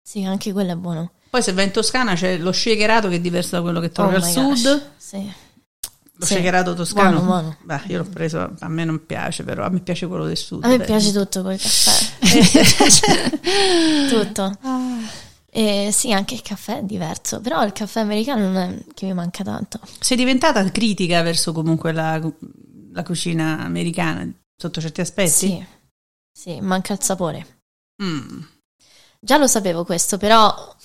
[0.00, 1.10] Sì, anche quello è buono.
[1.30, 4.14] Poi se vai in Toscana c'è lo shakerato che è diverso da quello che trovi
[4.14, 4.42] Oh al sud.
[4.48, 5.32] gosh, Sì.
[6.14, 6.34] Lo Sì.
[6.34, 7.20] shakerato toscano?
[7.22, 7.56] Buono, buono.
[7.62, 10.64] Beh, io l'ho preso, a me non piace però, a me piace quello del sud.
[10.64, 10.84] A me beh.
[10.84, 12.06] piace tutto col caffè,
[14.08, 14.58] tutto.
[15.52, 19.14] E sì, anche il caffè è diverso, però il caffè americano non è che mi
[19.14, 19.80] manca tanto.
[19.98, 22.20] Sei diventata critica verso comunque la,
[22.92, 25.30] la cucina americana sotto certi aspetti?
[25.30, 25.66] Sì,
[26.32, 27.62] sì, manca il sapore.
[28.02, 28.42] Mm.
[29.18, 30.76] Già lo sapevo questo, però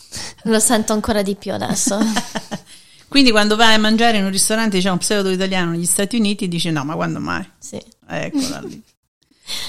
[0.43, 1.97] lo sento ancora di più adesso.
[3.07, 6.69] Quindi quando vai a mangiare in un ristorante, diciamo, pseudo italiano negli Stati Uniti, dici
[6.71, 7.47] no, ma quando mai?
[7.57, 7.81] Sì.
[8.07, 8.81] Eccola lì.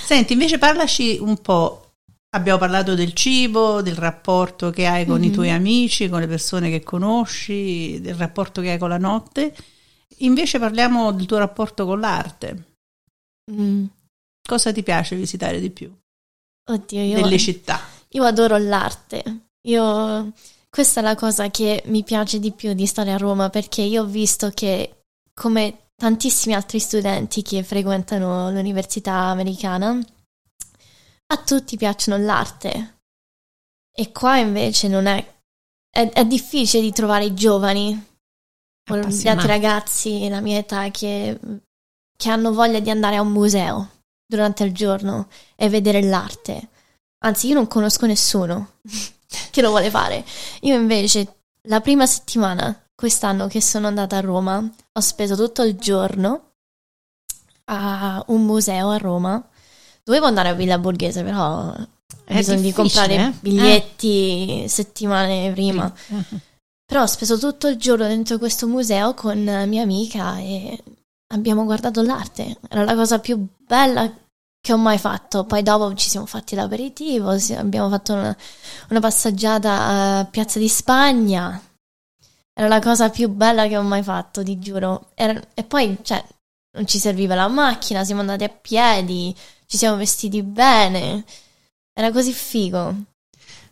[0.06, 1.82] Senti, invece parlaci un po'.
[2.30, 5.32] Abbiamo parlato del cibo, del rapporto che hai con i Mhm.
[5.32, 9.54] tuoi amici, con le persone che conosci, del rapporto che hai con la notte.
[10.18, 12.64] Invece parliamo del tuo rapporto con l'arte.
[13.50, 13.84] Mm.
[14.46, 15.92] Cosa ti piace visitare di più
[16.68, 17.80] Oddio, io, delle città?
[18.10, 19.22] io adoro l'arte.
[19.66, 20.32] Io,
[20.70, 24.02] questa è la cosa che mi piace di più di stare a Roma, perché io
[24.02, 25.02] ho visto che,
[25.34, 29.98] come tantissimi altri studenti che frequentano l'università americana,
[31.28, 33.00] a tutti piacciono l'arte.
[33.92, 35.34] E qua invece non è.
[35.90, 37.90] È, è difficile di trovare i giovani,
[38.84, 41.40] gli altri ragazzi della mia età che,
[42.16, 43.90] che hanno voglia di andare a un museo
[44.24, 46.68] durante il giorno e vedere l'arte.
[47.24, 48.74] Anzi, io non conosco nessuno
[49.50, 50.24] che lo vuole fare.
[50.62, 55.76] Io invece, la prima settimana quest'anno che sono andata a Roma, ho speso tutto il
[55.76, 56.52] giorno
[57.64, 59.42] a un museo a Roma.
[60.02, 61.86] Dovevo andare a Villa Borghese, però ho
[62.26, 63.32] bisogno di comprare eh?
[63.40, 65.92] biglietti settimane prima.
[66.08, 66.44] Eh.
[66.86, 70.80] Però ho speso tutto il giorno dentro questo museo con mia amica e
[71.34, 72.58] abbiamo guardato l'arte.
[72.68, 74.08] Era la cosa più bella
[74.60, 75.44] che ho mai fatto.
[75.44, 78.36] Poi dopo ci siamo fatti l'aperitivo, abbiamo fatto una,
[78.90, 81.60] una passeggiata a Piazza di Spagna.
[82.58, 85.10] Era la cosa più bella che ho mai fatto, ti giuro.
[85.14, 86.24] Era- e poi, cioè,
[86.76, 89.34] non ci serviva la macchina, siamo andati a piedi,
[89.66, 91.24] ci siamo vestiti bene.
[91.92, 92.94] Era così figo.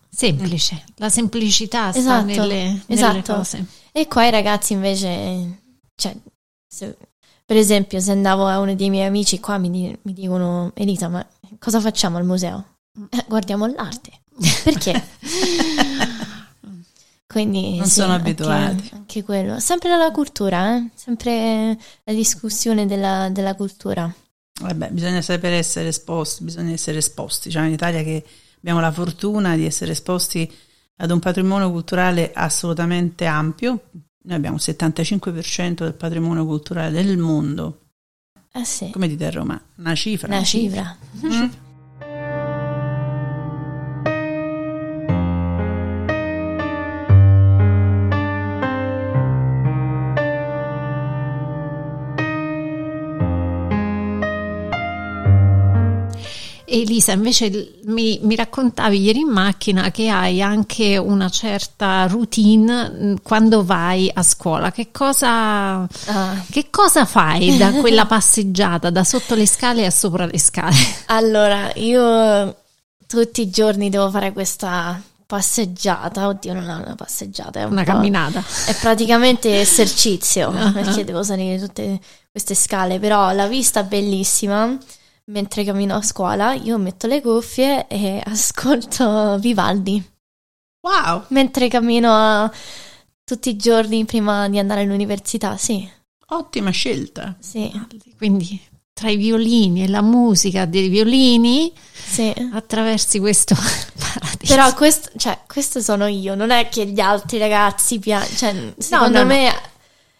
[0.08, 3.34] Semplice, la semplicità sta Esatto, nelle, nelle esatto.
[3.34, 3.66] cose.
[3.90, 5.62] E qua i ragazzi invece,
[5.96, 6.14] cioè,
[6.68, 6.96] se-
[7.44, 11.08] per esempio, se andavo a uno dei miei amici qua mi, di- mi dicono, Elisa,
[11.08, 11.26] ma
[11.58, 12.64] cosa facciamo al museo?
[13.10, 14.10] "Eh, guardiamo l'arte.
[14.64, 15.02] Perché?
[17.26, 18.90] Quindi Non sì, sono anche- abituati.
[18.92, 19.58] Anche, quello.
[19.58, 20.90] Sempre la cultura, eh?
[20.94, 24.12] sempre la discussione della, della cultura.
[24.60, 27.48] Vabbè, bisogna sapere essere esposti, bisogna essere esposti.
[27.48, 28.24] Diciamo in Italia che
[28.58, 30.48] abbiamo la fortuna di essere esposti
[30.98, 33.80] ad un patrimonio culturale assolutamente ampio.
[34.26, 37.80] Noi abbiamo il 75% del patrimonio culturale del mondo.
[38.52, 39.60] Eh sì, Come dite a Roma?
[39.76, 40.28] Una cifra.
[40.28, 40.96] una cifra.
[41.24, 41.44] Mm.
[56.82, 63.64] Elisa, invece mi, mi raccontavi ieri in macchina che hai anche una certa routine quando
[63.64, 64.70] vai a scuola.
[64.72, 70.26] Che cosa, Ah, che cosa fai da quella passeggiata da sotto le scale a sopra
[70.26, 70.74] le scale?
[71.06, 72.56] Allora, io
[73.06, 76.26] tutti i giorni devo fare questa passeggiata.
[76.28, 78.42] Oddio, non è una passeggiata, è un Una camminata.
[78.66, 80.70] È praticamente esercizio Ah.
[80.72, 81.98] perché devo salire tutte
[82.30, 84.76] queste scale, però la vista è bellissima.
[85.26, 90.02] Mentre cammino a scuola, io metto le cuffie e ascolto Vivaldi.
[90.82, 92.50] Wow, Mentre cammino
[93.24, 95.88] tutti i giorni prima di andare all'università, sì,
[96.28, 97.34] ottima scelta.
[97.38, 97.72] sì,
[98.18, 98.60] Quindi
[98.92, 102.32] tra i violini e la musica dei violini sì.
[102.52, 103.54] attraversi questo
[103.98, 104.54] paradiso.
[104.54, 108.36] Però questo, cioè, questo sono io, non è che gli altri ragazzi piacciono.
[108.36, 109.26] Cioè, secondo no, no.
[109.26, 109.52] me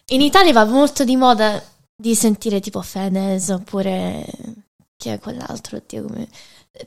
[0.07, 1.63] in Italia va molto di moda
[1.95, 4.25] di sentire tipo Fedez oppure
[5.05, 6.27] chi è quell'altro, oddio come...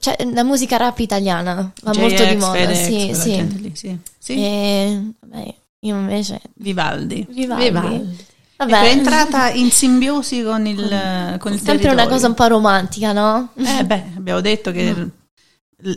[0.00, 3.60] Cioè, la musica rap italiana va molto di JX, moda, FedEx, sì, sì.
[3.60, 3.98] lì, sì.
[4.18, 7.26] Sì, E vabbè, io invece Vivaldi.
[7.30, 7.64] Vivaldi.
[7.64, 8.26] Vivaldi.
[8.56, 12.08] Vabbè, Ecco, è entrata in simbiosi con il, con il sempre una territorio.
[12.08, 13.50] cosa un po' romantica, no?
[13.54, 15.10] Eh beh, abbiamo detto che l-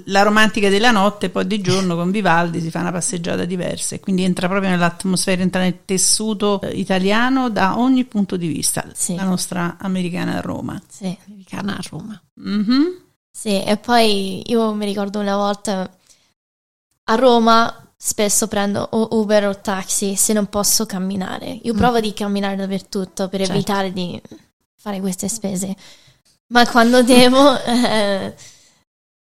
[0.06, 4.00] la romantica della notte, poi di giorno con Vivaldi si fa una passeggiata diversa e
[4.00, 9.16] quindi entra proprio nell'atmosfera, entra nel tessuto eh, italiano da ogni punto di vista, Sì.
[9.16, 10.80] la nostra americana a Roma.
[10.88, 11.18] Sì.
[11.28, 12.22] Americana a Roma.
[12.36, 13.02] Mhm.
[13.32, 15.90] Sì, e poi io mi ricordo una volta
[17.06, 21.60] a Roma spesso prendo o Uber o taxi se non posso camminare.
[21.64, 21.78] Io Mm.
[21.78, 23.54] provo di camminare dappertutto per Certo.
[23.56, 24.22] evitare di
[24.76, 25.76] fare queste spese.
[26.48, 28.36] Ma quando devo eh,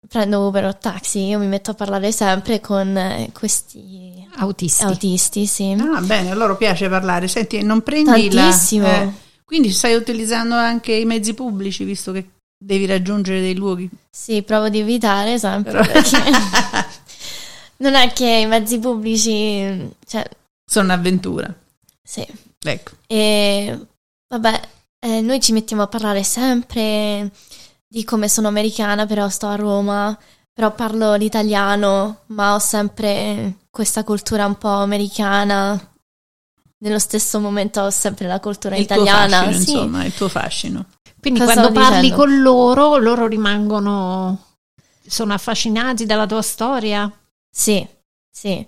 [0.08, 4.84] prendo Uber o taxi, io mi metto a parlare sempre con eh, questi Autisti.
[4.84, 5.72] autisti, sì.
[5.80, 7.28] Ah, bene, a loro piace parlare.
[7.28, 8.88] Senti, non prendi la, Tantissimo.
[8.88, 9.12] eh,
[9.43, 13.89] Quindi stai utilizzando anche i mezzi pubblici, visto che devi raggiungere dei luoghi.
[14.10, 15.84] Sì, provo di evitare sempre Però-
[17.78, 20.28] non è che i mezzi pubblici, cioè,
[20.65, 21.54] Sono un'avventura.
[22.04, 22.26] sì.
[22.60, 22.91] Ecco.
[23.06, 23.80] E
[24.28, 24.62] vabbè,
[25.00, 27.30] eh, noi ci mettiamo a parlare sempre
[27.88, 30.17] di come sono americana, però sto a Roma,
[30.54, 35.80] però parlo l'italiano, ma ho sempre questa cultura un po' americana.
[36.80, 39.38] Nello stesso momento ho sempre la cultura Il tuo italiana.
[39.38, 39.71] fascino, sì.
[39.71, 40.86] insomma, il tuo fascino.
[41.19, 42.15] Quindi Cosa quando parli dicendo?
[42.23, 44.45] con loro, loro rimangono,
[45.06, 47.12] sono affascinati dalla tua storia?
[47.50, 47.86] Sì,
[48.30, 48.63] sì,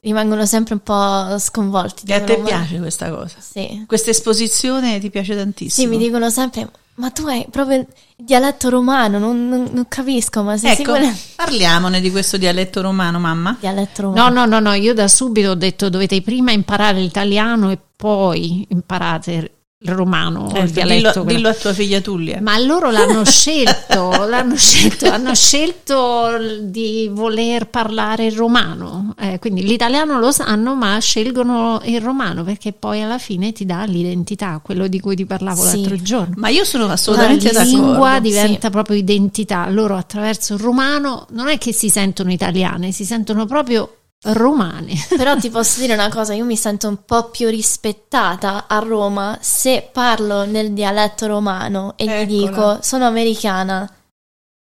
[0.00, 2.04] rimangono sempre un po' sconvolti.
[2.06, 3.36] E a te piace questa cosa?
[3.38, 3.84] Sì.
[3.86, 5.88] Questa esposizione ti piace Sì, tantissimo?
[5.90, 7.86] mi dicono sempre, ma tu hai proprio il
[8.16, 11.12] dialetto romano, non, non- non capisco, ma sei Ecco, sicura?
[11.34, 13.56] parliamone di questo dialetto romano, mamma.
[13.58, 14.28] Dialetto romano.
[14.28, 18.66] No, no, no, no, io da subito ho detto dovete prima imparare l'italiano e poi
[18.68, 20.98] imparate romano, o Eh, il dialetto.
[20.98, 22.38] dillo, quello- dillo a tua figlia Tullia.
[22.42, 26.28] Ma loro l'hanno scelto, l'hanno scelto, hanno scelto
[26.60, 32.72] di voler parlare il romano, Eh, quindi l'italiano lo sanno ma scelgono il romano perché
[32.72, 35.76] poi alla fine ti dà l'identità, quello di cui ti parlavo Sì.
[35.80, 36.34] l'altro giorno.
[36.36, 37.76] Ma io sono assolutamente La d'accordo.
[37.86, 38.70] lingua diventa sì.
[38.70, 43.94] proprio identità, loro attraverso il romano non è che si sentono italiane, si sentono proprio
[44.22, 44.94] romane.
[45.16, 49.38] Però ti posso dire una cosa, io mi sento un po' più rispettata a Roma
[49.40, 52.22] se parlo nel dialetto romano e Eccola.
[52.22, 53.90] gli dico sono americana,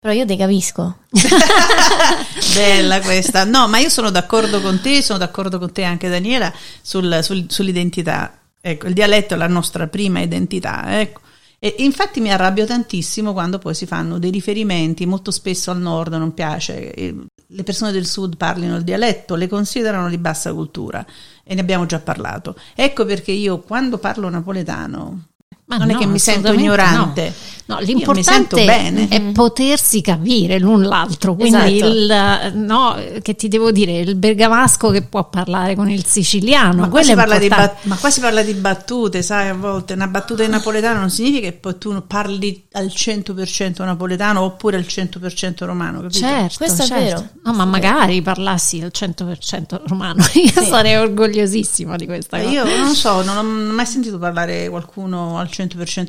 [0.00, 0.98] però io te capisco.
[2.54, 3.44] Bella questa.
[3.44, 7.46] No, ma io sono d'accordo con te, sono d'accordo con te anche Daniela sul- sul-
[7.48, 8.32] sull'identità.
[8.60, 11.20] Ecco, il dialetto è la nostra prima identità, ecco.
[11.60, 16.12] E infatti mi arrabbio tantissimo quando poi si fanno dei riferimenti, molto spesso al nord
[16.14, 17.14] non piace, e
[17.50, 21.04] le persone del sud parlino il dialetto, le considerano di bassa cultura
[21.44, 22.56] e ne abbiamo già parlato.
[22.74, 25.28] Ecco perché io quando parlo napoletano
[25.68, 27.34] Ma non è no, che mi sento ignorante.
[27.68, 29.08] No, sento l'importante bene.
[29.08, 31.92] è potersi capire l'un l'altro, quindi Esatto.
[31.92, 36.80] il, no, che ti devo dire, il bergamasco che può parlare con il siciliano, Ma
[36.88, 39.54] qua, quello si è parla di bat- ma qua si parla di battute, sai, a
[39.54, 44.78] volte una battuta in napoletano non significa che poi tu parli al 100% napoletano oppure
[44.78, 46.20] al 100% romano, capito?
[46.20, 47.04] Certo, Questo è certo.
[47.04, 47.28] vero.
[47.44, 50.64] No, ma è magari parlassi al 100% romano, io Sì.
[50.64, 52.54] sarei orgogliosissima di questa Eh, cosa.
[52.54, 55.57] Io non so, non ho mai sentito parlare qualcuno al 100%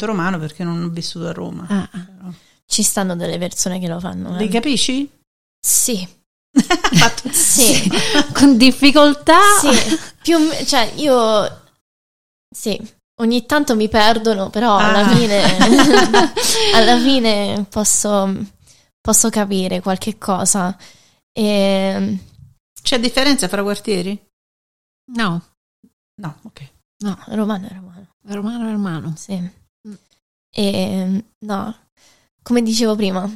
[0.06, 1.66] romano perché non ho vissuto a Roma.
[1.70, 1.90] Ah,
[2.66, 4.36] Ci stanno delle persone che lo fanno.
[4.38, 4.50] Li eh.
[4.50, 5.10] capisci?
[5.60, 6.08] Sì,
[6.52, 7.90] Fatto- sì,
[8.34, 9.40] con difficoltà.
[9.60, 9.98] sì.
[10.22, 11.62] Più, cioè io
[12.54, 12.80] sì,
[13.22, 15.16] ogni tanto mi perdono, però alla Ah.
[15.16, 15.58] fine
[16.74, 18.34] alla fine posso,
[19.02, 20.78] posso capire qualche cosa.
[21.32, 22.18] E,
[22.82, 24.18] C'è differenza fra quartieri?
[25.14, 25.42] No,
[26.22, 26.70] No, ok.
[27.04, 27.99] no, romano è romano.
[28.28, 29.14] Romano romano.
[29.16, 29.58] Sì.
[30.52, 31.76] E no,
[32.42, 33.30] come dicevo prima,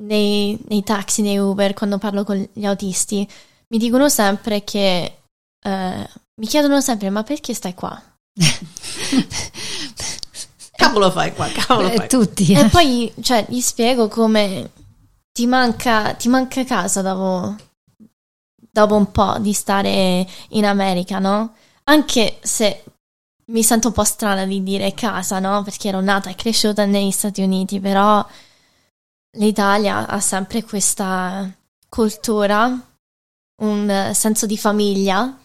[0.00, 3.28] nei, nei taxi, nei Uber, quando parlo con gli autisti,
[3.68, 5.18] mi dicono sempre che
[5.60, 6.08] eh,
[6.40, 8.00] mi chiedono sempre: ma perché stai qua?
[10.78, 12.08] Cavolo fai qua, cavolo Eh, fai.
[12.08, 12.52] tutti.
[12.52, 14.70] E poi cioè, gli spiego come
[15.32, 17.56] ti manca, ti manca casa dopo,
[18.70, 21.54] dopo un po' di stare in America, no?
[21.84, 22.84] Anche se
[23.48, 25.62] mi sento un po' strana di dire casa, no?
[25.62, 28.24] Perché ero nata e cresciuta negli Stati Uniti, però
[29.38, 31.50] l'Italia ha sempre questa
[31.88, 32.78] cultura,
[33.62, 35.36] un eh, senso di famiglia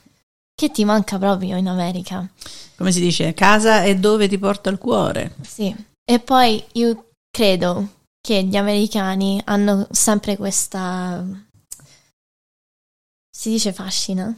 [0.56, 2.28] che ti manca proprio in America.
[2.76, 5.36] Come si dice, casa è dove ti porta il cuore.
[5.42, 11.26] Sì, e poi io credo che gli americani hanno sempre questa...
[13.32, 14.36] si dice fascina?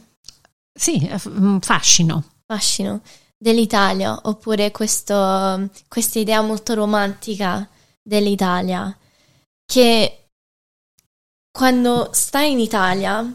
[0.72, 2.24] Sì, f- un fascino.
[2.46, 3.00] Fascino
[3.38, 7.68] dell'Italia, oppure questo, questa idea molto romantica
[8.02, 8.96] dell'Italia,
[9.64, 10.28] che
[11.50, 13.34] quando stai in Italia,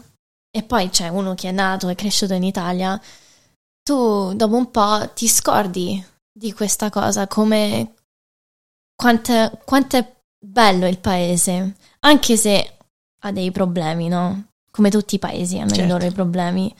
[0.50, 3.00] e poi c'è uno che è nato e cresciuto in Italia,
[3.82, 7.94] tu dopo un po' ti scordi di questa cosa, come
[8.94, 12.76] quanto, quanto è bello il paese, anche se
[13.24, 14.48] ha dei problemi, no?
[14.70, 15.84] Come tutti i paesi hanno Certo.
[15.84, 16.74] i loro problemi.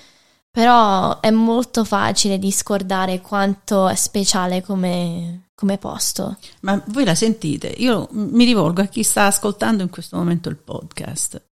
[0.52, 6.36] Però è molto facile di scordare quanto è speciale come, come posto.
[6.60, 7.68] Ma voi la sentite?
[7.78, 11.42] Io mi rivolgo a chi sta ascoltando in questo momento il podcast.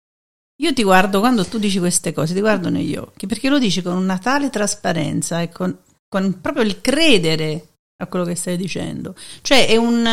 [0.60, 3.80] Io ti guardo quando tu dici queste cose, ti guardo negli occhi, perché lo dici
[3.80, 5.74] con una tale trasparenza e con,
[6.06, 7.68] con proprio il credere
[8.02, 9.14] a quello che stai dicendo.
[9.40, 10.04] Cioè è, un,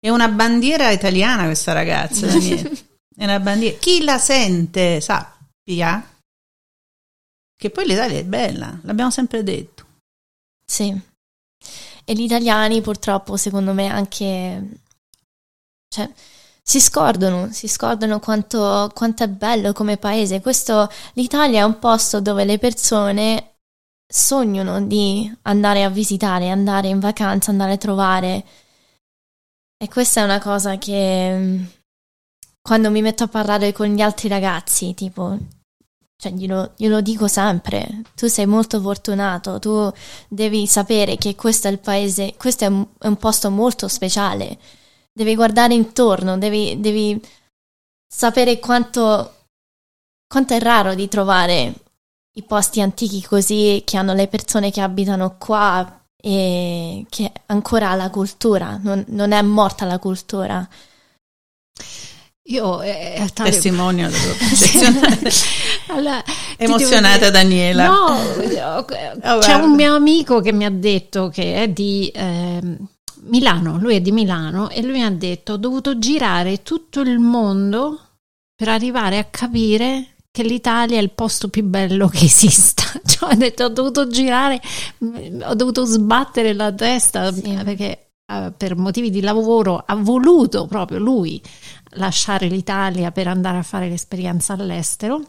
[0.00, 2.70] è una bandiera italiana questa ragazza, Daniele.
[3.14, 3.76] È una bandiera.
[3.78, 6.02] Chi la sente sappia
[7.58, 9.86] che poi l'Italia è bella, l'abbiamo sempre detto.
[10.64, 10.94] Sì.
[12.04, 14.80] e gli italiani purtroppo secondo me anche
[15.88, 16.10] cioè,
[16.62, 20.42] si scordano, si scordano quanto, quanto è bello come paese.
[20.42, 23.54] Questo, L'Italia è un posto dove le persone
[24.06, 28.44] sognano di andare a visitare, andare in vacanza, andare a trovare.
[29.78, 31.58] E questa è una cosa che
[32.60, 35.38] quando mi metto a parlare con gli altri ragazzi, tipo,
[36.20, 39.90] cioè glielo, glielo, dico sempre, tu sei molto fortunato, tu
[40.28, 44.58] devi sapere che questo è il paese, questo è un, è un posto molto speciale
[45.18, 47.20] devi guardare intorno, devi, devi
[48.06, 49.46] sapere quanto,
[50.28, 51.74] quanto è raro di trovare
[52.36, 57.96] i posti antichi così che hanno le persone che abitano qua e che ancora ha
[57.96, 60.68] la cultura, non, non è morta la cultura.
[62.50, 63.50] Io eh, eh tale...
[63.50, 64.08] testimonio
[65.88, 66.22] allora,
[66.56, 67.86] emozionata Daniela.
[67.86, 68.16] No,
[69.24, 72.60] oh, c'è un mio amico che mi ha detto che è di eh,
[73.24, 78.00] Milano, lui è di Milano e lui ha detto ho dovuto girare tutto il mondo
[78.54, 82.84] per arrivare a capire che l'Italia è il posto più bello che esista.
[83.04, 84.60] Cioè, ha detto ho dovuto girare,
[85.44, 87.58] ho dovuto sbattere la testa sì.
[87.62, 88.07] perché
[88.56, 91.40] per motivi di lavoro ha voluto proprio lui
[91.92, 95.22] lasciare l'Italia per andare a fare l'esperienza all'estero.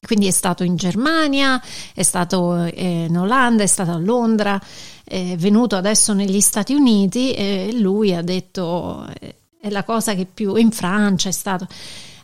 [0.00, 1.60] Quindi è stato in Germania,
[1.94, 4.60] è stato eh, in Olanda, è stato a Londra
[5.08, 9.06] è venuto adesso negli Stati Uniti e lui ha detto
[9.60, 11.68] è la cosa che più in Francia è stato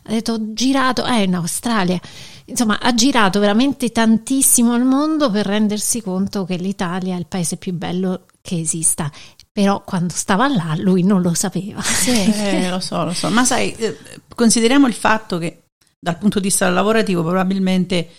[0.03, 1.97] ha detto ho girato eh in Australia
[2.43, 7.55] insomma ha girato veramente tantissimo il mondo per rendersi conto che l'Italia è il paese
[7.55, 9.09] più bello che esista
[9.53, 11.81] però quando stava là lui non lo sapeva.
[11.83, 13.29] Sì, eh, lo so lo so.
[13.29, 13.97] Ma sai eh,
[14.35, 15.65] consideriamo il fatto che
[15.99, 18.09] dal punto di vista lavorativo probabilmente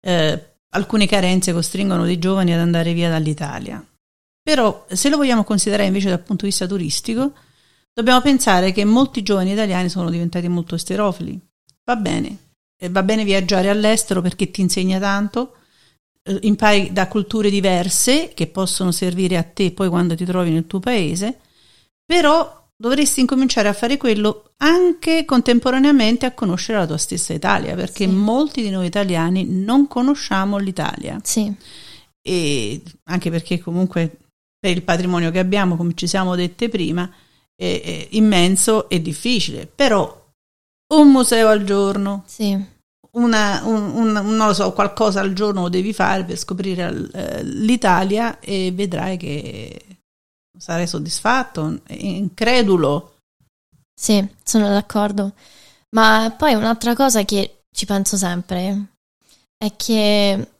[0.00, 3.82] eh, alcune carenze costringono dei giovani ad andare via dall'Italia.
[4.42, 7.34] Però se lo vogliamo considerare invece dal punto di vista turistico,
[7.92, 11.38] dobbiamo pensare che molti giovani italiani sono diventati molto esterofili.
[11.84, 12.36] Va bene,
[12.90, 15.54] va bene viaggiare all'estero perché ti insegna tanto,
[16.40, 20.80] impari da culture diverse che possono servire a te poi quando ti trovi nel tuo
[20.80, 21.38] paese,
[22.04, 28.06] però dovresti incominciare a fare quello anche contemporaneamente a conoscere la tua stessa Italia, perché
[28.06, 28.10] sì.
[28.10, 31.20] molti di noi italiani non conosciamo l'Italia.
[31.22, 31.52] Sì.
[32.22, 34.18] E anche perché comunque
[34.58, 37.10] per il patrimonio che abbiamo, come ci siamo dette prima,
[37.54, 40.18] è, è immenso e difficile, però
[40.94, 42.58] un museo al giorno, sì.
[43.12, 47.42] Una, un, un, non lo so, qualcosa al giorno lo devi fare per scoprire eh,
[47.42, 49.98] l'Italia e vedrai che
[50.56, 53.16] sarai soddisfatto, incredulo.
[53.94, 55.32] Sì, sono d'accordo.
[55.90, 58.86] Ma poi un'altra cosa che ci penso sempre
[59.56, 60.50] è che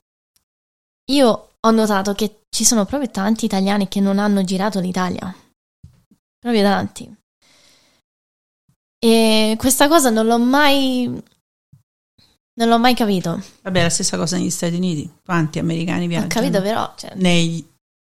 [1.10, 5.34] io ho notato che ci sono proprio tanti italiani che non hanno girato l'Italia.
[6.38, 7.14] Proprio tanti.
[8.98, 11.22] E questa cosa non l'ho mai.
[12.60, 13.40] Non l'ho mai capito.
[13.62, 15.10] Vabbè, la stessa cosa negli Stati Uniti.
[15.24, 16.30] Quanti americani viaggiano?
[16.30, 16.92] Ho capito, però.
[16.94, 17.12] Cioè...
[17.14, 17.66] Nei,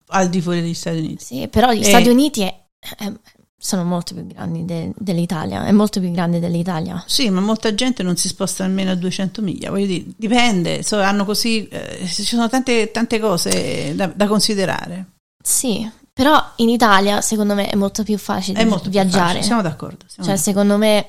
[0.08, 1.24] al di fuori degli Stati Uniti.
[1.24, 1.84] Sì, però gli e...
[1.84, 2.60] Stati Uniti è,
[2.98, 3.12] è,
[3.56, 7.00] sono molto più grandi de, dell'Italia, è molto più grande dell'Italia.
[7.06, 10.98] Sì, ma molta gente non si sposta nemmeno a 200 miglia, voglio dire, dipende, so,
[10.98, 15.12] hanno così, eh, ci sono tante, tante cose da, da, considerare.
[15.40, 19.26] Sì, però in Italia secondo me è molto più facile molto viaggiare.
[19.26, 20.06] Facile, siamo d'accordo.
[20.08, 20.42] Siamo cioè, d'accordo.
[20.42, 21.06] secondo me,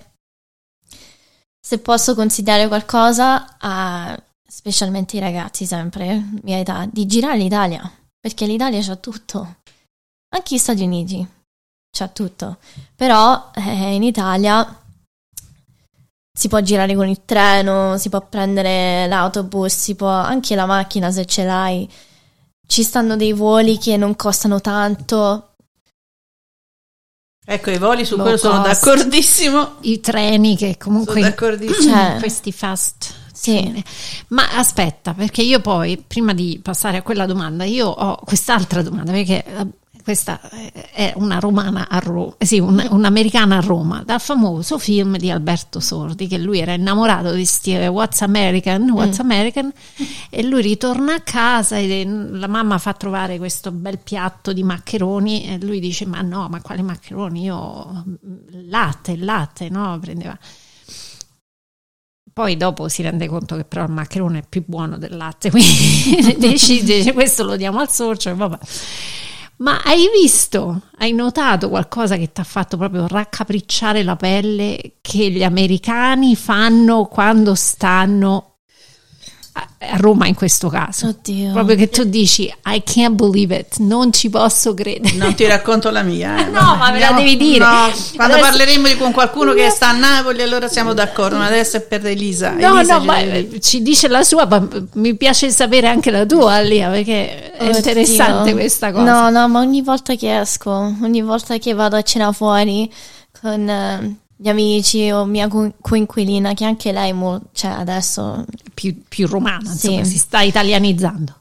[1.71, 8.45] se posso consigliare qualcosa a specialmente i ragazzi sempre, mia età, di girare l'Italia, perché
[8.45, 9.55] l'Italia c'ha tutto,
[10.35, 11.25] anche gli Stati Uniti
[11.89, 12.57] c'è tutto.
[12.93, 14.81] Però eh, in Italia
[16.37, 21.09] si può girare con il treno, si può prendere l'autobus, si può anche la macchina
[21.09, 21.89] se ce l'hai.
[22.67, 25.50] Ci stanno dei voli che non costano tanto.
[27.43, 28.51] Ecco, i voli su Low quello cost.
[28.51, 29.75] sono d'accordissimo.
[29.81, 31.13] I treni che comunque...
[31.13, 31.93] Sono d'accordissimo.
[31.93, 33.19] Cioè, questi fast...
[33.33, 33.83] Sì.
[34.27, 39.11] Ma aspetta, perché io poi, prima di passare a quella domanda, io ho quest'altra domanda,
[39.11, 39.43] perché
[40.11, 40.41] questa
[40.91, 45.79] è una romana a Roma, sì, un, un'americana a Roma, dal famoso film di Alberto
[45.79, 49.21] Sordi, che lui era innamorato di stile What's American, What's mm.
[49.21, 49.71] American,
[50.29, 55.45] e lui ritorna a casa e la mamma fa trovare questo bel piatto di maccheroni
[55.45, 57.43] e lui dice ma no, ma quali maccheroni?
[57.43, 58.03] Io
[58.67, 59.97] latte, latte, no?
[59.97, 60.37] Prendeva...
[62.33, 66.35] Poi dopo si rende conto che però il maccherone è più buono del latte, quindi
[66.37, 68.57] decide, questo lo diamo al socio, vabbè.
[69.61, 75.29] Ma hai visto, hai notato qualcosa che ti ha fatto proprio raccapricciare la pelle che
[75.29, 78.50] gli americani fanno quando stanno
[79.53, 81.07] a Roma in questo caso.
[81.07, 81.51] Oddio.
[81.51, 85.15] Proprio che tu dici I can't believe it, non ci posso credere.
[85.17, 86.37] Non ti racconto la mia.
[86.37, 87.65] eh, No, ma me la devi dire.
[87.65, 91.35] No, quando Adesso- parleremo di- con qualcuno che sta a Napoli, allora siamo d'accordo.
[91.37, 92.51] Ma adesso è per Elisa.
[92.51, 95.87] No, Elisa no, ci ma deve eh, ci dice la sua, ma mi piace sapere
[95.87, 97.75] anche la tua, Lia, perché è Oddio.
[97.77, 99.03] interessante questa cosa.
[99.03, 100.71] No, no, ma ogni volta che esco,
[101.01, 102.89] ogni volta che vado a cena fuori
[103.41, 109.03] con eh, gli amici o mia co- coinquilina, che anche lei mo- cioè adesso Più,
[109.07, 109.87] più romana, Sì.
[109.93, 111.35] insomma, si sta italianizzando.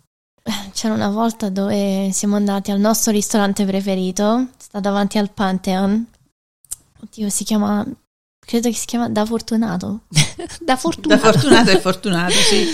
[0.75, 6.07] c'era una volta dove siamo andati al nostro ristorante preferito, sta davanti al Pantheon.
[7.03, 7.87] Oddio, si chiama
[8.39, 10.01] credo che si chiama Da Fortunato.
[10.11, 11.19] Da Da fortuna.
[11.19, 12.67] fortunato e fortunato, sì.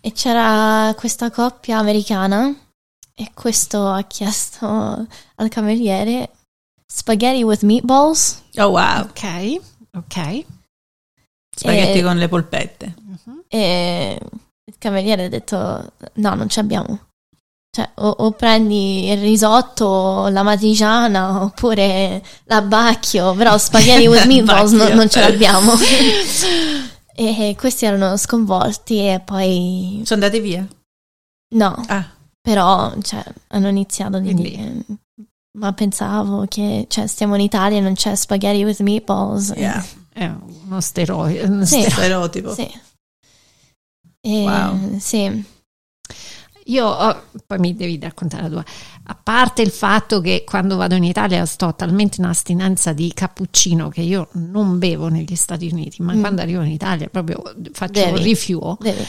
[0.00, 2.52] E c'era questa coppia americana
[3.14, 6.30] e questo ha chiesto al cameriere
[6.90, 8.42] spaghetti with meatballs.
[8.56, 9.60] Oh wow, Ok,
[9.96, 10.44] ok.
[11.56, 12.94] spaghetti Eh, con le polpette.
[13.00, 13.42] Mhm.
[13.48, 14.18] E
[14.64, 17.06] il cameriere ha detto: No, non ci abbiamo.
[17.72, 24.72] Cioè, o, o prendi il risotto, o la matriciana, oppure l'abbacchio, però spaghetti with meatballs
[24.72, 25.72] non, non ce l'abbiamo.
[27.14, 30.66] e questi erano sconvolti e poi Sono andate via?
[31.54, 32.08] no, Ah,
[32.40, 34.84] però cioè, hanno iniziato a Quindi- dire
[35.58, 39.52] ma pensavo che cioè, stiamo in Italia e non c'è spaghetti with meatballs.
[39.56, 39.84] yeah.
[40.12, 40.24] È
[40.64, 41.42] uno steroide.
[41.44, 41.80] uno Sì.
[41.80, 42.52] ste- stereotipo.
[42.54, 42.68] Sì.
[44.20, 44.98] E, Wow.
[44.98, 45.44] sì.
[46.66, 48.64] Io ho- poi mi devi raccontare la tua.
[49.04, 53.88] A parte il fatto che quando vado in Italia sto talmente in astinenza di cappuccino
[53.88, 56.20] che io non bevo negli Stati Uniti, ma Mm.
[56.20, 57.42] quando arrivo in Italia proprio
[57.72, 58.10] faccio Devi.
[58.18, 58.76] un rifiuto.
[58.80, 59.04] Devi.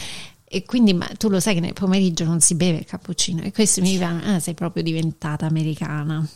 [0.54, 3.54] E quindi ma tu lo sai che nel pomeriggio non si beve il cappuccino e
[3.54, 6.28] questo mi dicono, ah, sei proprio diventata americana.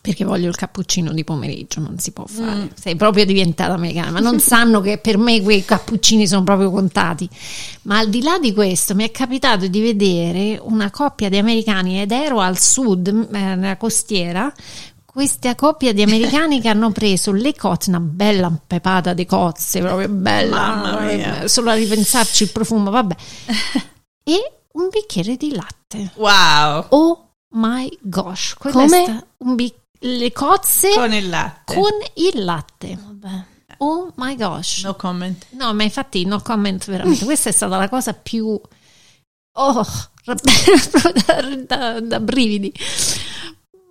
[0.00, 2.62] Perché voglio il cappuccino di pomeriggio, non si può fare.
[2.62, 2.68] Mm.
[2.74, 7.28] Sei proprio diventata americana, ma non sanno che per me quei cappuccini sono proprio contati.
[7.82, 12.00] Ma al di là di questo, mi è capitato di vedere una coppia di americani
[12.00, 14.52] ed ero al sud, eh, nella costiera,
[15.14, 20.08] questa coppia di americani che hanno preso le cozze, una bella pepata di cozze, proprio
[20.08, 21.42] bella, Mamma mia.
[21.42, 23.14] eh, solo a ripensarci il profumo, vabbè.
[24.24, 26.10] e un bicchiere di latte.
[26.16, 29.26] Wow, Oh my gosh, quella Come?
[29.54, 31.74] bic- le cozze con il latte.
[31.74, 32.98] con il latte.
[33.00, 33.44] Vabbè.
[33.78, 34.82] Oh my gosh.
[34.82, 35.46] No comment.
[35.50, 37.24] No, ma infatti no comment veramente.
[37.24, 38.60] Questa è stata la cosa più...
[39.56, 39.86] Oh,
[41.26, 42.72] da, da- da brividi.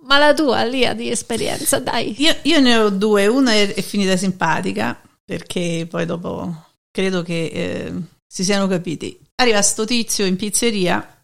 [0.06, 2.14] Ma la tua, Lia, di esperienza, dai.
[2.18, 7.44] Io, io ne ho due, una è, è finita simpatica, perché poi dopo credo che
[7.46, 7.92] eh,
[8.26, 9.18] si siano capiti.
[9.36, 11.14] Arriva sto tizio in pizzeria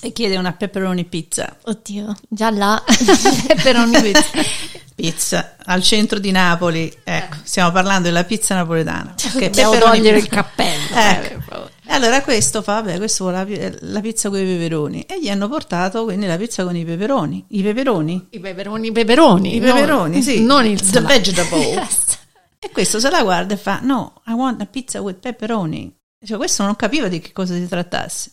[0.00, 1.56] e chiede una pepperoni pizza.
[1.62, 2.82] Oddio, già là.
[3.46, 4.78] Pepperoni pizza.
[5.00, 9.14] Pizza al centro di Napoli, ecco, stiamo parlando della pizza napoletana.
[9.14, 10.94] Che Devo togliere il cappello.
[10.94, 11.70] Ecco.
[11.90, 15.02] E allora questo fa, vabbè, questo vuole la, pi- la pizza con i peperoni.
[15.08, 17.46] E gli hanno portato quindi la pizza con i peperoni.
[17.48, 18.28] I peperoni?
[18.30, 19.56] I peperoni, i peperoni.
[19.56, 20.40] I non- peperoni, sì.
[20.44, 21.58] Non il The vegetable.
[21.80, 22.18] Yes.
[22.60, 25.92] E questo se la guarda e fa: No, I want a pizza with pepperoni.
[26.24, 28.30] Cioè, questo non capiva di che cosa si trattasse.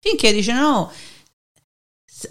[0.00, 0.90] Finché dice: No,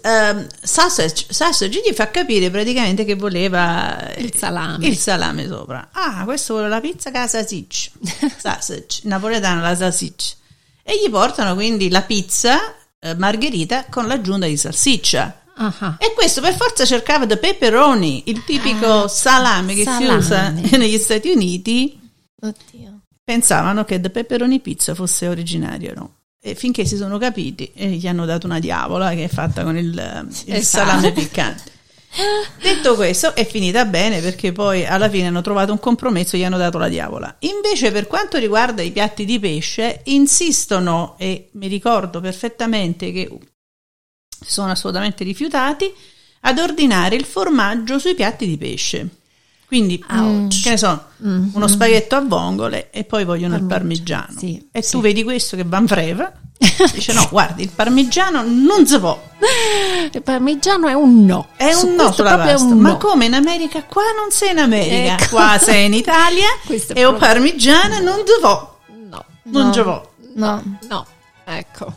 [0.02, 4.86] ehm, sausage, sausage gli fa capire praticamente che voleva Il salame.
[4.86, 5.90] il salame sopra.
[5.92, 7.90] Ah, questo vuole la pizza con la salsiccia.
[8.38, 10.34] Sausage, napoletano la salsiccia.
[10.84, 15.40] E gli portano quindi la pizza eh, margherita con l'aggiunta di salsiccia.
[15.56, 15.96] Ah.
[15.98, 20.06] E questo per forza cercava da pepperoni, il tipico Ah, salame che salame.
[20.06, 21.98] si usa negli Stati Uniti.
[22.40, 23.00] Oddio.
[23.24, 26.14] Pensavano che da pepperoni pizza fosse originario, no?
[26.40, 29.78] E finché si sono capiti e gli hanno dato una diavola che è fatta con
[29.78, 29.86] il,
[30.44, 30.84] il Esatto.
[30.86, 31.72] salame piccante.
[32.60, 36.44] Detto questo, è finita bene perché poi alla fine hanno trovato un compromesso e gli
[36.44, 37.34] hanno dato la diavola.
[37.40, 43.28] Invece, per quanto riguarda i piatti di pesce, insistono e mi ricordo perfettamente che
[44.40, 45.92] sono assolutamente rifiutati
[46.40, 49.08] ad ordinare il formaggio sui piatti di pesce.
[49.66, 50.62] Quindi, Ouch.
[50.62, 54.38] che ne so, Mm, uno spaghetto a vongole e poi vogliono il Parmigiano, parmigiano.
[54.38, 54.90] sì, e sì.
[54.90, 56.30] tu vedi questo che van freva,
[56.92, 59.20] dice no, guardi, il parmigiano non si può,
[60.12, 61.48] Il parmigiano è un no.
[61.56, 62.66] è Su un no sulla pasta.
[62.66, 62.96] un Ma no.
[62.98, 63.82] come in America?
[63.84, 65.34] Qua non sei in America, Ecco.
[65.36, 66.48] qua sei in Italia
[66.94, 68.78] e o parmigiano non si può,
[69.10, 69.72] No, non No.
[69.72, 70.10] ci può.
[70.36, 70.62] No.
[70.88, 71.06] no,
[71.44, 71.92] ecco.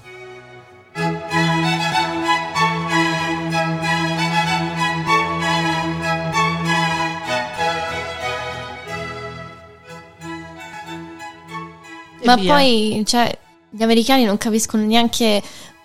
[12.24, 12.54] Ma via.
[12.54, 13.38] poi, cioè,
[13.78, 15.42] gli americani non capiscono neanche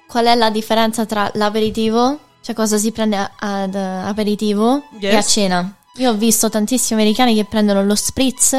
[0.07, 5.13] qual è la differenza tra l'aperitivo, cioè cosa si prende ad eh, aperitivo e a
[5.13, 5.31] Yes.
[5.31, 5.75] cena.
[5.97, 8.57] Io ho visto tantissimi americani che prendono lo spritz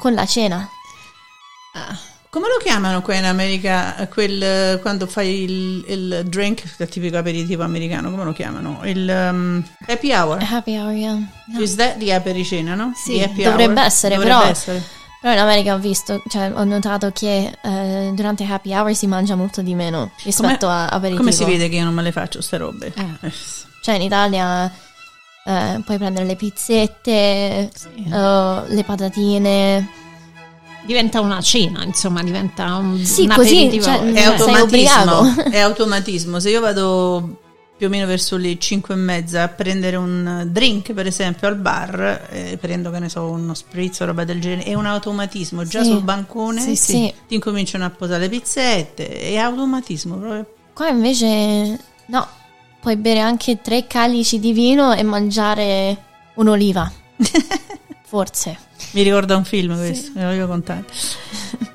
[0.00, 0.66] con la cena.
[1.74, 1.96] Ah,
[2.30, 4.08] Come lo chiamano qua in America?
[4.10, 8.80] Quel, quando fai il, il drink, il tipico aperitivo americano, come lo chiamano?
[8.84, 10.42] Il um, happy hour.
[10.42, 11.18] Happy hour, yeah.
[11.48, 11.60] yeah.
[11.60, 12.92] Is that di apericena, no?
[12.96, 13.86] Sì, dovrebbe hour?
[13.86, 14.82] essere, Dovrebbe però- essere.
[15.24, 19.34] Però in America ho visto, cioè ho notato che eh, durante happy hour si mangia
[19.36, 21.20] molto di meno rispetto a aperitivo.
[21.20, 22.92] Come si vede che io non me le faccio ste robe?
[22.94, 23.26] Eh.
[23.26, 23.32] Eh,
[23.82, 24.70] Cioè in Italia
[25.46, 28.04] eh, puoi prendere le pizzette, Sì.
[28.06, 29.88] eh, le patatine.
[30.84, 33.82] Diventa una cena, insomma, diventa un, Sì, un così, aperitivo.
[33.84, 36.38] cioè, È automatismo, è automatismo.
[36.38, 37.43] Se io vado
[37.84, 41.56] più o meno verso le 5 e mezza a prendere un drink, per esempio, al
[41.56, 45.64] bar, eh, prendo che ne so, uno spritz o roba del genere, è un automatismo.
[45.64, 45.90] Già Sì.
[45.90, 47.14] sul bancone Sì, Sì.
[47.28, 50.46] ti incominciano a posare le pizzette, è automatismo proprio.
[50.72, 52.26] Qua invece no,
[52.80, 55.96] puoi bere anche tre calici di vino e mangiare
[56.36, 56.90] un'oliva.
[58.06, 58.56] Forse.
[58.92, 60.84] Mi ricorda un film questo, ve lo voglio contare.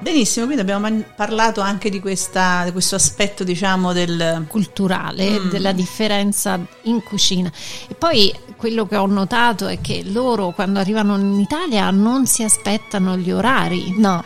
[0.00, 4.46] Benissimo, quindi abbiamo man- parlato anche di, questa, di questo aspetto, diciamo, del...
[4.48, 5.50] culturale Mm.
[5.50, 7.52] della differenza in cucina.
[7.86, 12.42] E poi quello che ho notato è che loro quando arrivano in Italia non si
[12.42, 14.24] aspettano gli orari No.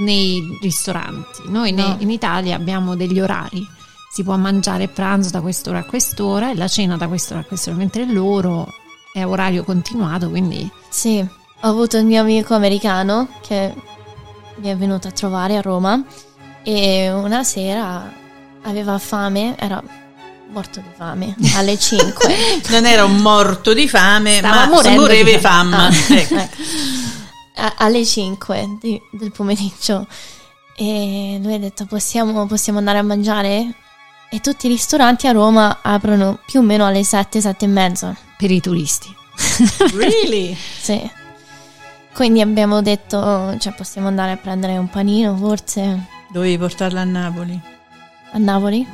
[0.00, 1.42] nei ristoranti.
[1.46, 1.96] Noi ne- No.
[2.00, 3.64] in Italia abbiamo degli orari.
[4.12, 7.76] Si può mangiare pranzo da quest'ora a quest'ora e la cena da quest'ora a quest'ora,
[7.76, 8.66] mentre loro
[9.12, 13.72] è orario continuato, quindi Sì, ho avuto il mio amico americano che
[14.56, 16.02] mi è venuto a trovare a Roma
[16.62, 18.10] e una sera
[18.62, 19.82] aveva fame, era
[20.50, 22.34] morto di fame alle 5.
[22.70, 25.76] Non era un morto di fame, Stava ma moreva di fame.
[25.76, 26.34] Ah, Ecco.
[26.36, 26.58] ecco.
[27.56, 30.06] A- alle 5 di- del pomeriggio
[30.76, 33.74] e lui ha detto possiamo, possiamo andare a mangiare?
[34.30, 38.16] E tutti i ristoranti a Roma aprono più o meno alle 7, 7 e mezza.
[38.36, 39.14] per i turisti.
[39.94, 40.56] Really?
[40.80, 41.08] Sì.
[42.14, 47.60] Quindi abbiamo detto, cioè possiamo andare a prendere un panino forse Dovevi portarla a Napoli.
[48.32, 48.86] a Napoli?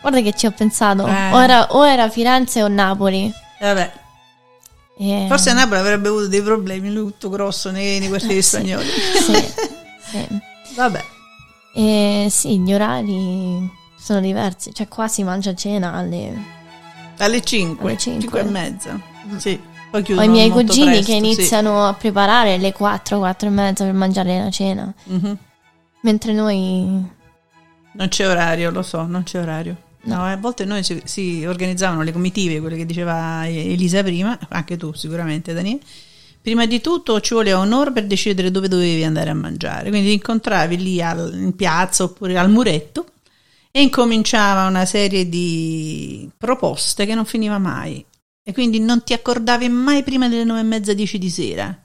[0.00, 1.32] Guarda che ci ho pensato, Eh.
[1.32, 3.32] o, era, o era Firenze o Napoli.
[3.60, 3.92] Vabbè,
[4.98, 8.42] E- forse a Napoli avrebbe avuto dei problemi, lui tutto grosso nei, nei quartieri Eh,
[8.42, 8.48] sì.
[8.56, 8.86] spagnoli.
[8.88, 9.34] Sì,
[10.10, 10.26] sì.
[10.76, 11.04] Vabbè.
[11.74, 16.56] E sì, gli orari sono diversi, cioè qua si mangia cena alle...
[17.18, 18.20] Alle 5, Alle 5.
[18.20, 19.00] 5 e mezza.
[19.36, 19.60] Sì.
[19.90, 21.16] Poi Ho i miei cugini presto, che sì.
[21.16, 25.38] iniziano a preparare alle 4, 4 e mezza per mangiare la cena, Mhm.
[26.02, 27.06] mentre noi...
[27.92, 29.76] Non c'è orario, lo so, non c'è orario.
[30.02, 34.76] No, a volte noi si, si organizzavano le comitive, quelle che diceva Elisa prima, anche
[34.76, 35.80] tu sicuramente Daniele.
[36.40, 40.14] Prima di tutto ci voleva un'ora per decidere dove dovevi andare a mangiare, quindi ti
[40.14, 43.06] incontravi lì al- in piazza oppure al muretto
[43.70, 48.02] e incominciava una serie di proposte che non finiva mai
[48.48, 51.84] e quindi non ti accordavi mai prima delle nove e mezza, dieci di sera.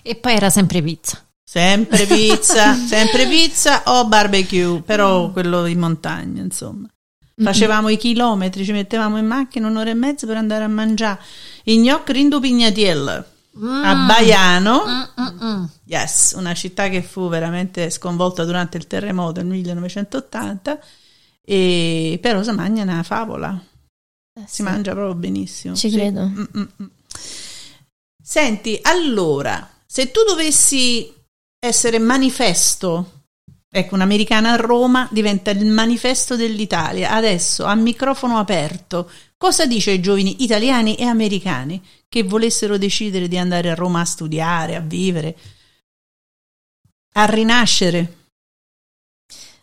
[0.00, 1.22] E poi era sempre pizza.
[1.44, 6.88] Sempre pizza, sempre pizza o barbecue, però quello in montagna, insomma.
[7.36, 11.20] Facevamo i chilometri, ci mettevamo in macchina un'ora e mezza per andare a mangiare
[11.64, 13.26] i gnocchi rindupignatiel
[13.60, 14.82] a Baiano.
[14.86, 15.64] Mm, mm, mm.
[15.84, 20.78] Yes, una città che fu veramente sconvolta durante il terremoto nel 1980
[21.44, 23.60] e però si mangia una favola,
[24.42, 24.62] eh, si sì.
[24.62, 25.74] mangia proprio benissimo.
[25.74, 25.96] Ci Sì.
[25.96, 26.26] credo.
[26.26, 26.86] Mm, mm, mm.
[28.22, 31.12] Senti, allora, se tu dovessi
[31.58, 33.22] essere manifesto,
[33.68, 40.00] ecco, un'americana a Roma diventa il manifesto dell'Italia, adesso a microfono aperto, cosa dice ai
[40.00, 45.36] giovani italiani e americani che volessero decidere di andare a Roma a studiare, a vivere,
[47.14, 48.16] a rinascere?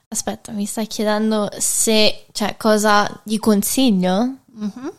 [0.10, 4.38] Aspetta, mi stai chiedendo se, cioè, cosa gli consiglio?
[4.58, 4.92] Mhm.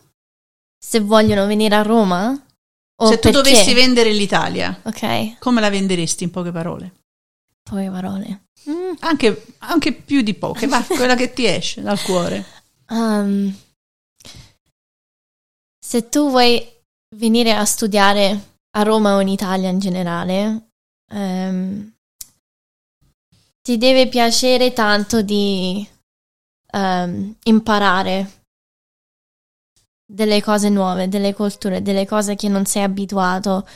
[0.81, 2.31] Se vogliono venire a Roma?
[3.01, 3.49] O se tu perché?
[3.49, 6.93] dovessi vendere l'Italia, Ok, come la venderesti in poche parole?
[7.63, 8.43] poche parole.
[8.69, 12.43] Mm, Anche, anche più di poche, va, quella che ti esce dal cuore.
[12.89, 13.53] um,
[15.79, 16.65] se tu vuoi
[17.15, 20.69] venire a studiare a Roma o in Italia in generale,
[21.11, 21.93] ehm,
[23.61, 25.87] ti deve piacere tanto di
[26.71, 28.38] ehm, imparare
[30.11, 33.67] delle cose nuove, delle culture, delle cose che non sei abituato.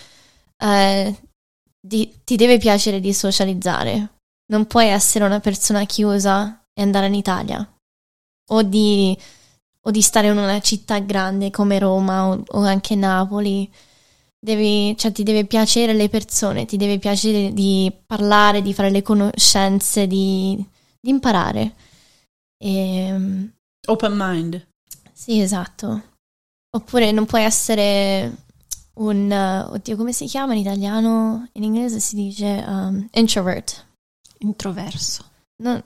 [0.58, 1.16] Eh,
[1.80, 4.14] di- ti deve piacere di socializzare.
[4.48, 7.68] Non puoi essere una persona chiusa e andare in Italia
[8.50, 9.18] o di,
[9.82, 13.72] o di stare in una città grande come Roma o, o anche Napoli.
[14.40, 19.02] Devi, cioè, ti deve piacere le persone, ti deve piacere di parlare, di fare le
[19.02, 20.62] conoscenze, di,
[21.00, 21.76] di imparare.
[22.58, 23.50] E,
[23.88, 24.68] Open mind.
[25.14, 26.12] sì, esatto.
[26.76, 28.36] Oppure non puoi essere
[28.96, 31.48] un, uh, oddio, come si chiama in italiano?
[31.54, 33.86] In inglese si dice um, introvert.
[34.40, 35.24] Introverso.
[35.64, 35.82] Non,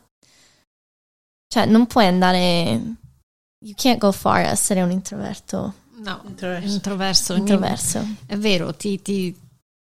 [1.48, 2.96] cioè, non puoi andare.
[3.66, 5.74] You can't go far a essere un introverto.
[5.98, 6.74] No, Introverso.
[6.74, 7.34] introverso.
[7.36, 8.06] Introverso.
[8.26, 9.36] È vero, ti, ti-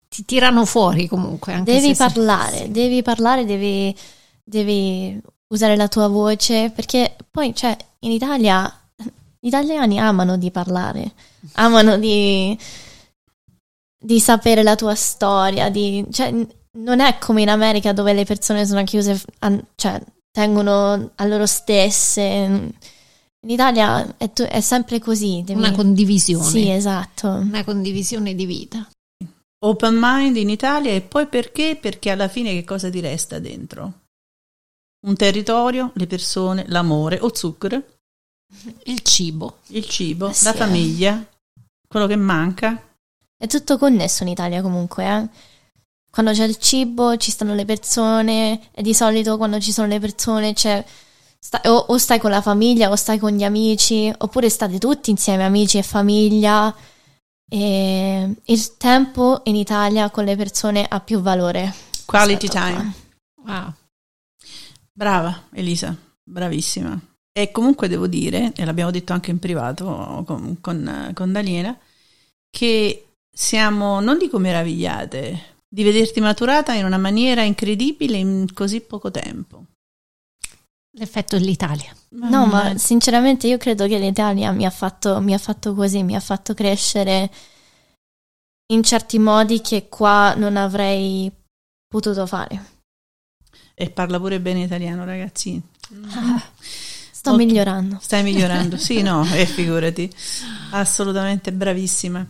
[0.08, 1.52] ti tirano fuori comunque.
[1.54, 3.96] Anche Devi se- parlare, devi parlare, devi,
[4.44, 8.70] devi usare la tua voce, perché poi, cioè, in Italia
[9.42, 11.12] gli italiani amano di parlare,
[11.54, 12.56] amano di,
[13.98, 16.30] di sapere la tua storia, di, cioè,
[16.78, 21.46] non è come in America dove le persone sono chiuse, a- cioè, tengono a loro
[21.46, 22.20] stesse.
[23.42, 25.42] In Italia è, tu- è sempre così.
[25.44, 26.44] devi- Una condivisione.
[26.48, 27.28] Sì, esatto.
[27.28, 28.86] Una condivisione di vita.
[29.62, 31.76] Open mind in Italia e poi perché?
[31.80, 34.00] Perché alla fine che cosa ti resta dentro?
[35.06, 37.82] Un territorio, le persone, l'amore o zucchero,
[38.84, 39.58] Il cibo.
[39.68, 41.26] il cibo, sì, la famiglia,
[41.86, 42.82] quello che manca.
[43.36, 45.28] È tutto connesso in Italia comunque, eh.
[46.10, 50.00] Quando c'è il cibo ci stanno le persone e di solito quando ci sono le
[50.00, 50.84] persone c'è
[51.38, 55.10] sta- o, o stai con la famiglia o stai con gli amici oppure state tutti
[55.10, 56.74] insieme amici e famiglia
[57.48, 61.72] e il tempo in Italia con le persone ha più valore.
[62.06, 62.60] Quality a qua.
[62.60, 62.94] time.
[63.44, 63.72] Wow.
[64.92, 67.09] Brava Elisa, bravissima.
[67.32, 71.76] E comunque devo dire, e l'abbiamo detto anche in privato con, con, con Daniela,
[72.50, 79.10] che siamo, non dico meravigliate, di vederti maturata in una maniera incredibile in così poco
[79.10, 79.64] tempo.
[80.98, 81.94] L'effetto dell'Italia.
[82.08, 86.16] No, ma sinceramente io credo che l'Italia mi ha fatto, mi ha fatto così, mi
[86.16, 87.30] ha fatto crescere
[88.72, 91.30] in certi modi che qua non avrei
[91.86, 92.78] potuto fare.
[93.74, 95.62] E parla pure bene italiano, ragazzi.
[97.20, 97.98] Sto Molto- migliorando.
[98.00, 98.78] Stai migliorando.
[98.78, 100.10] Sì, no, eh, figurati.
[100.70, 102.26] Assolutamente bravissima.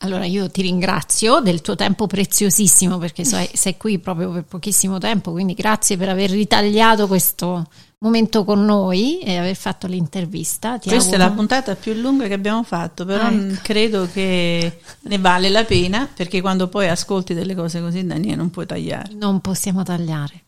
[0.00, 4.98] Allora io ti ringrazio del tuo tempo preziosissimo perché sei, sei qui proprio per pochissimo
[4.98, 7.68] tempo, quindi grazie per aver ritagliato questo
[8.00, 10.78] momento con noi e aver fatto l'intervista.
[10.78, 13.40] Ti Questa è auguro- la puntata più lunga che abbiamo fatto, però Ah, ecco.
[13.40, 18.34] mm, credo che ne vale la pena perché quando poi ascolti delle cose così, Daniele,
[18.34, 19.12] non puoi tagliare.
[19.14, 20.42] Non possiamo tagliare.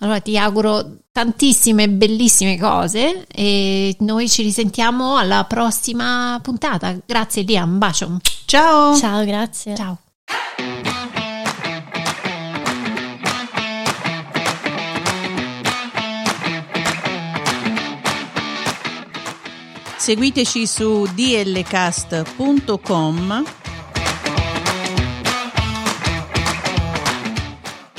[0.00, 6.96] Allora ti auguro tantissime bellissime cose e noi ci risentiamo alla prossima puntata.
[7.04, 8.18] Grazie Lia, un bacio.
[8.46, 8.96] Ciao!
[8.96, 9.74] Ciao, grazie.
[9.74, 9.98] Ciao.
[20.00, 22.24] Seguiteci su dlcast.com,